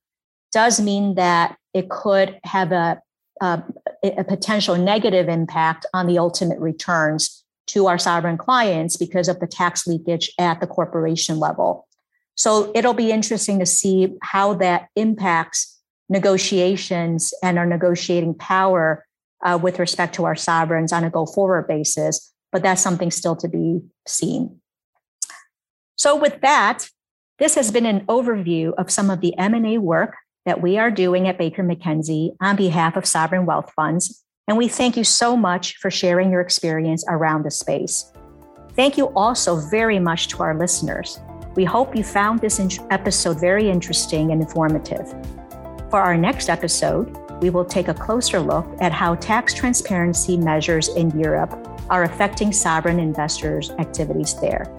does 0.52 0.80
mean 0.80 1.14
that 1.14 1.56
it 1.72 1.88
could 1.88 2.38
have 2.44 2.72
a, 2.72 3.00
a, 3.40 3.62
a, 4.02 4.24
potential 4.24 4.76
negative 4.76 5.28
impact 5.28 5.86
on 5.94 6.06
the 6.06 6.18
ultimate 6.18 6.58
returns 6.58 7.44
to 7.66 7.86
our 7.86 7.98
sovereign 7.98 8.36
clients 8.36 8.96
because 8.96 9.28
of 9.28 9.38
the 9.40 9.46
tax 9.46 9.86
leakage 9.86 10.32
at 10.38 10.60
the 10.60 10.66
corporation 10.66 11.38
level. 11.38 11.86
So 12.34 12.72
it'll 12.74 12.94
be 12.94 13.12
interesting 13.12 13.58
to 13.60 13.66
see 13.66 14.16
how 14.22 14.54
that 14.54 14.88
impacts 14.96 15.79
negotiations 16.10 17.32
and 17.42 17.58
our 17.58 17.64
negotiating 17.64 18.34
power 18.34 19.06
uh, 19.42 19.58
with 19.60 19.78
respect 19.78 20.14
to 20.16 20.24
our 20.24 20.36
sovereigns 20.36 20.92
on 20.92 21.04
a 21.04 21.10
go 21.10 21.24
forward 21.24 21.66
basis. 21.66 22.32
But 22.52 22.62
that's 22.62 22.82
something 22.82 23.10
still 23.10 23.36
to 23.36 23.48
be 23.48 23.80
seen. 24.06 24.60
So 25.96 26.16
with 26.16 26.40
that, 26.42 26.88
this 27.38 27.54
has 27.54 27.70
been 27.70 27.86
an 27.86 28.04
overview 28.06 28.74
of 28.76 28.90
some 28.90 29.08
of 29.08 29.20
the 29.20 29.36
M&A 29.38 29.78
work 29.78 30.16
that 30.44 30.60
we 30.60 30.78
are 30.78 30.90
doing 30.90 31.28
at 31.28 31.38
Baker 31.38 31.62
McKenzie 31.62 32.36
on 32.40 32.56
behalf 32.56 32.96
of 32.96 33.06
sovereign 33.06 33.46
wealth 33.46 33.72
funds, 33.76 34.24
and 34.48 34.58
we 34.58 34.68
thank 34.68 34.96
you 34.96 35.04
so 35.04 35.36
much 35.36 35.76
for 35.76 35.90
sharing 35.90 36.30
your 36.32 36.40
experience 36.40 37.04
around 37.08 37.44
the 37.44 37.50
space. 37.50 38.12
Thank 38.72 38.96
you 38.96 39.06
also 39.14 39.56
very 39.70 39.98
much 39.98 40.28
to 40.28 40.42
our 40.42 40.58
listeners. 40.58 41.20
We 41.54 41.64
hope 41.64 41.96
you 41.96 42.02
found 42.02 42.40
this 42.40 42.60
episode 42.90 43.40
very 43.40 43.70
interesting 43.70 44.32
and 44.32 44.40
informative. 44.40 45.14
For 45.90 45.98
our 45.98 46.16
next 46.16 46.48
episode, 46.48 47.16
we 47.42 47.50
will 47.50 47.64
take 47.64 47.88
a 47.88 47.94
closer 47.94 48.38
look 48.38 48.64
at 48.80 48.92
how 48.92 49.16
tax 49.16 49.52
transparency 49.52 50.36
measures 50.36 50.86
in 50.88 51.10
Europe 51.18 51.52
are 51.90 52.04
affecting 52.04 52.52
sovereign 52.52 53.00
investors' 53.00 53.72
activities 53.72 54.38
there. 54.40 54.72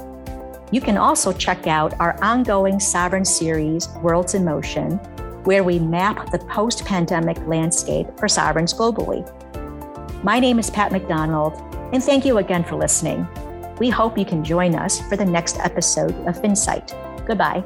You 0.72 0.80
can 0.80 0.96
also 0.96 1.34
check 1.34 1.68
out 1.68 2.00
our 2.00 2.18
ongoing 2.24 2.80
Sovereign 2.80 3.26
series, 3.26 3.90
Worlds 4.02 4.36
in 4.36 4.46
Motion, 4.46 4.92
where 5.44 5.66
we 5.66 5.80
map 5.80 6.32
the 6.32 6.40
post 6.40 6.86
pandemic 6.86 7.38
landscape 7.46 8.08
for 8.18 8.30
sovereigns 8.30 8.74
globally. 8.74 9.22
My 10.24 10.40
name 10.40 10.60
is 10.60 10.70
Pat 10.70 10.94
McDonald, 10.94 11.54
and 11.92 12.02
thank 12.02 12.24
you 12.24 12.38
again 12.38 12.64
for 12.64 12.78
listening. 12.78 13.28
We 13.80 13.90
hope 13.90 14.18
you 14.18 14.24
can 14.24 14.46
join 14.46 14.76
us 14.76 15.02
for 15.10 15.18
the 15.18 15.26
next 15.26 15.60
episode 15.60 16.16
of 16.26 16.42
FinSight. 16.42 17.26
Goodbye. 17.28 17.66